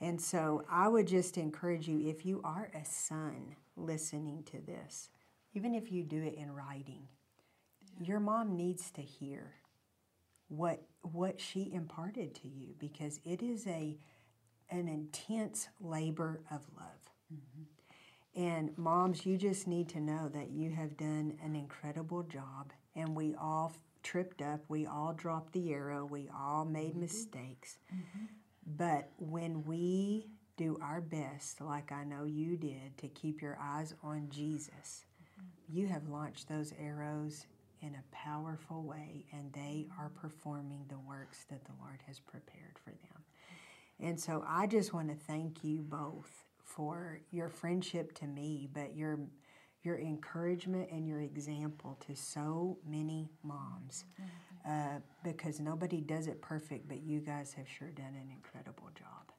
And 0.00 0.20
so 0.20 0.64
I 0.70 0.88
would 0.88 1.06
just 1.06 1.38
encourage 1.38 1.88
you 1.88 2.00
if 2.08 2.26
you 2.26 2.40
are 2.44 2.70
a 2.74 2.84
son 2.84 3.56
listening 3.76 4.42
to 4.44 4.60
this, 4.60 5.08
even 5.54 5.74
if 5.74 5.92
you 5.92 6.02
do 6.02 6.22
it 6.22 6.34
in 6.34 6.52
writing, 6.52 7.08
your 8.00 8.20
mom 8.20 8.56
needs 8.56 8.90
to 8.92 9.00
hear 9.02 9.54
what 10.48 10.82
what 11.00 11.40
she 11.40 11.72
imparted 11.72 12.34
to 12.34 12.48
you 12.48 12.74
because 12.78 13.20
it 13.24 13.42
is 13.42 13.66
a 13.66 13.96
an 14.70 14.88
intense 14.88 15.68
labor 15.80 16.40
of 16.50 16.60
love. 16.76 17.10
Mm-hmm. 17.32 17.62
And 18.36 18.76
moms, 18.76 19.24
you 19.24 19.36
just 19.36 19.68
need 19.68 19.88
to 19.90 20.00
know 20.00 20.28
that 20.28 20.50
you 20.50 20.70
have 20.70 20.96
done 20.96 21.38
an 21.42 21.54
incredible 21.54 22.24
job 22.24 22.72
and 22.96 23.14
we 23.14 23.34
all 23.40 23.72
tripped 24.02 24.42
up, 24.42 24.60
we 24.68 24.86
all 24.86 25.12
dropped 25.14 25.52
the 25.52 25.72
arrow, 25.72 26.04
we 26.04 26.28
all 26.36 26.64
made 26.64 26.90
mm-hmm. 26.90 27.00
mistakes. 27.00 27.78
Mm-hmm. 27.92 28.24
But 28.76 29.10
when 29.18 29.64
we 29.64 30.26
do 30.56 30.78
our 30.82 31.00
best, 31.00 31.60
like 31.60 31.92
I 31.92 32.04
know 32.04 32.24
you 32.24 32.56
did, 32.56 32.96
to 32.98 33.08
keep 33.08 33.40
your 33.40 33.58
eyes 33.60 33.94
on 34.02 34.28
Jesus, 34.30 35.04
mm-hmm. 35.22 35.76
you 35.76 35.86
have 35.88 36.08
launched 36.08 36.48
those 36.48 36.72
arrows 36.80 37.46
in 37.82 37.94
a 37.94 38.14
powerful 38.14 38.82
way, 38.82 39.26
and 39.32 39.52
they 39.52 39.86
are 39.98 40.08
performing 40.08 40.84
the 40.88 40.98
works 40.98 41.44
that 41.50 41.64
the 41.64 41.72
Lord 41.80 42.00
has 42.06 42.18
prepared 42.18 42.78
for 42.82 42.90
them. 42.90 43.22
And 44.00 44.18
so 44.18 44.44
I 44.46 44.66
just 44.66 44.92
want 44.92 45.08
to 45.08 45.14
thank 45.14 45.62
you 45.62 45.82
both 45.82 46.44
for 46.64 47.20
your 47.30 47.48
friendship 47.48 48.14
to 48.14 48.26
me, 48.26 48.68
but 48.72 48.96
your 48.96 49.18
your 49.82 49.98
encouragement 49.98 50.88
and 50.90 51.06
your 51.06 51.20
example 51.20 51.98
to 52.06 52.16
so 52.16 52.78
many 52.88 53.28
moms 53.42 54.06
uh, 54.66 54.98
because 55.22 55.60
nobody 55.60 56.00
does 56.00 56.26
it 56.26 56.40
perfect, 56.40 56.88
but 56.88 57.02
you 57.02 57.20
guys 57.20 57.52
have 57.52 57.68
sure 57.68 57.90
done 57.90 58.14
an 58.14 58.30
incredible 58.30 58.88
job. 58.98 59.30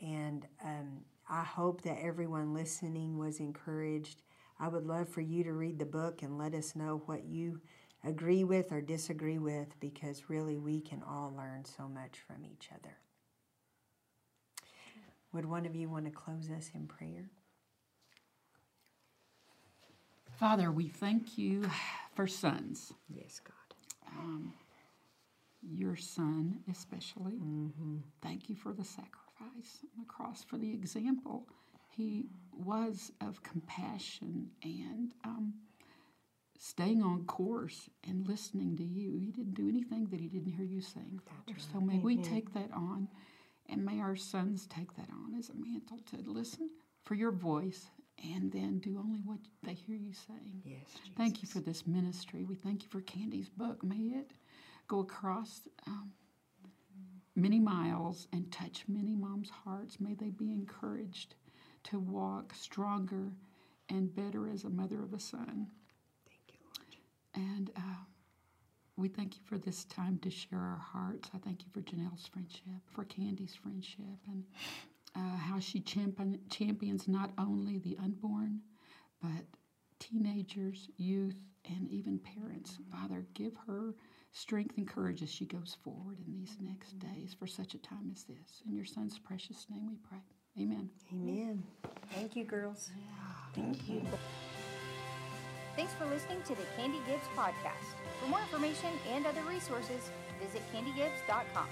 And 0.00 0.46
um, 0.64 1.00
I 1.28 1.42
hope 1.42 1.82
that 1.82 1.98
everyone 2.00 2.54
listening 2.54 3.18
was 3.18 3.40
encouraged. 3.40 4.22
I 4.60 4.68
would 4.68 4.86
love 4.86 5.08
for 5.08 5.20
you 5.20 5.42
to 5.42 5.52
read 5.52 5.80
the 5.80 5.84
book 5.84 6.22
and 6.22 6.38
let 6.38 6.54
us 6.54 6.76
know 6.76 7.02
what 7.06 7.24
you 7.24 7.60
agree 8.04 8.44
with 8.44 8.70
or 8.70 8.80
disagree 8.80 9.38
with 9.38 9.78
because 9.80 10.28
really 10.28 10.58
we 10.58 10.80
can 10.80 11.02
all 11.02 11.34
learn 11.36 11.64
so 11.64 11.88
much 11.88 12.18
from 12.26 12.44
each 12.44 12.68
other. 12.72 12.96
Would 15.32 15.46
one 15.46 15.66
of 15.66 15.74
you 15.74 15.88
want 15.88 16.04
to 16.04 16.10
close 16.10 16.50
us 16.50 16.70
in 16.74 16.86
prayer? 16.86 17.30
Father, 20.38 20.70
we 20.70 20.88
thank 20.88 21.38
you 21.38 21.64
for 22.14 22.26
sons. 22.26 22.92
Yes, 23.08 23.40
God. 23.40 23.54
your 25.62 25.96
son 25.96 26.58
especially. 26.70 27.38
Thank 28.22 28.48
you 28.48 28.56
for 28.56 28.72
the 28.72 28.84
sacrifice 28.84 29.78
on 29.82 30.00
the 30.00 30.06
cross, 30.06 30.42
for 30.44 30.58
the 30.58 30.72
example 30.72 31.46
he 31.96 32.26
was 32.52 33.12
of 33.20 33.42
compassion 33.42 34.50
and 34.62 35.12
um, 35.24 35.54
staying 36.58 37.02
on 37.02 37.24
course 37.24 37.90
and 38.08 38.26
listening 38.26 38.76
to 38.76 38.84
you. 38.84 39.16
He 39.16 39.30
didn't 39.30 39.54
do 39.54 39.68
anything 39.68 40.06
that 40.10 40.20
he 40.20 40.28
didn't 40.28 40.52
hear 40.52 40.64
you 40.64 40.80
saying, 40.80 41.20
Father. 41.24 41.58
So 41.72 41.80
may 41.80 41.98
we 41.98 42.16
take 42.16 42.52
that 42.54 42.70
on, 42.74 43.08
and 43.68 43.84
may 43.84 44.00
our 44.00 44.16
sons 44.16 44.66
take 44.66 44.94
that 44.96 45.08
on 45.10 45.34
as 45.38 45.48
a 45.50 45.54
mantle 45.54 45.98
to 46.10 46.30
listen 46.30 46.70
for 47.04 47.14
your 47.14 47.32
voice 47.32 47.86
and 48.22 48.52
then 48.52 48.78
do 48.78 48.98
only 48.98 49.20
what 49.24 49.38
they 49.62 49.74
hear 49.74 49.96
you 49.96 50.12
saying. 50.12 50.62
Yes, 50.64 50.84
Thank 51.16 51.42
you 51.42 51.48
for 51.48 51.60
this 51.60 51.86
ministry. 51.86 52.44
We 52.44 52.54
thank 52.54 52.82
you 52.82 52.88
for 52.88 53.00
Candy's 53.00 53.48
book. 53.48 53.82
May 53.82 54.18
it 54.18 54.32
go 54.86 55.00
across 55.00 55.62
um, 55.86 56.12
many 57.34 57.58
miles 57.58 58.28
and 58.32 58.50
touch 58.52 58.84
many 58.88 59.14
moms' 59.14 59.50
hearts. 59.50 59.98
May 60.00 60.14
they 60.14 60.30
be 60.30 60.52
encouraged 60.52 61.34
to 61.84 61.98
walk 61.98 62.54
stronger 62.54 63.32
and 63.88 64.14
better 64.14 64.48
as 64.48 64.64
a 64.64 64.70
mother 64.70 65.02
of 65.02 65.12
a 65.12 65.20
son. 65.20 65.68
Thank 66.28 66.42
you, 66.52 66.58
Lord. 66.64 66.96
And 67.34 67.70
uh, 67.76 68.04
we 69.02 69.08
thank 69.08 69.34
you 69.34 69.42
for 69.44 69.58
this 69.58 69.84
time 69.84 70.16
to 70.22 70.30
share 70.30 70.60
our 70.60 70.80
hearts. 70.80 71.28
I 71.34 71.38
thank 71.38 71.62
you 71.62 71.68
for 71.74 71.80
Janelle's 71.80 72.28
friendship, 72.28 72.80
for 72.94 73.02
Candy's 73.04 73.54
friendship, 73.54 74.16
and 74.28 74.44
uh, 75.16 75.36
how 75.36 75.58
she 75.58 75.80
champion, 75.80 76.38
champions 76.48 77.08
not 77.08 77.32
only 77.36 77.78
the 77.78 77.98
unborn, 78.00 78.60
but 79.20 79.44
teenagers, 79.98 80.88
youth, 80.98 81.34
and 81.68 81.90
even 81.90 82.20
parents. 82.20 82.78
Father, 82.92 83.26
give 83.34 83.52
her 83.66 83.96
strength 84.30 84.78
and 84.78 84.86
courage 84.86 85.20
as 85.20 85.30
she 85.30 85.46
goes 85.46 85.76
forward 85.82 86.18
in 86.24 86.32
these 86.32 86.56
next 86.60 86.96
days 87.00 87.34
for 87.36 87.48
such 87.48 87.74
a 87.74 87.78
time 87.78 88.08
as 88.14 88.22
this. 88.22 88.62
In 88.68 88.76
your 88.76 88.84
son's 88.84 89.18
precious 89.18 89.66
name 89.68 89.88
we 89.88 89.96
pray. 90.08 90.22
Amen. 90.60 90.88
Amen. 91.12 91.64
Thank 92.12 92.36
you, 92.36 92.44
girls. 92.44 92.90
Thank 93.52 93.88
you. 93.88 94.02
Thanks 95.76 95.94
for 95.94 96.04
listening 96.06 96.42
to 96.42 96.54
the 96.54 96.64
Candy 96.76 96.98
Gibbs 97.06 97.26
podcast. 97.36 97.96
For 98.20 98.28
more 98.28 98.40
information 98.40 98.90
and 99.10 99.26
other 99.26 99.42
resources, 99.42 100.10
visit 100.40 100.62
candygibbs.com. 100.72 101.66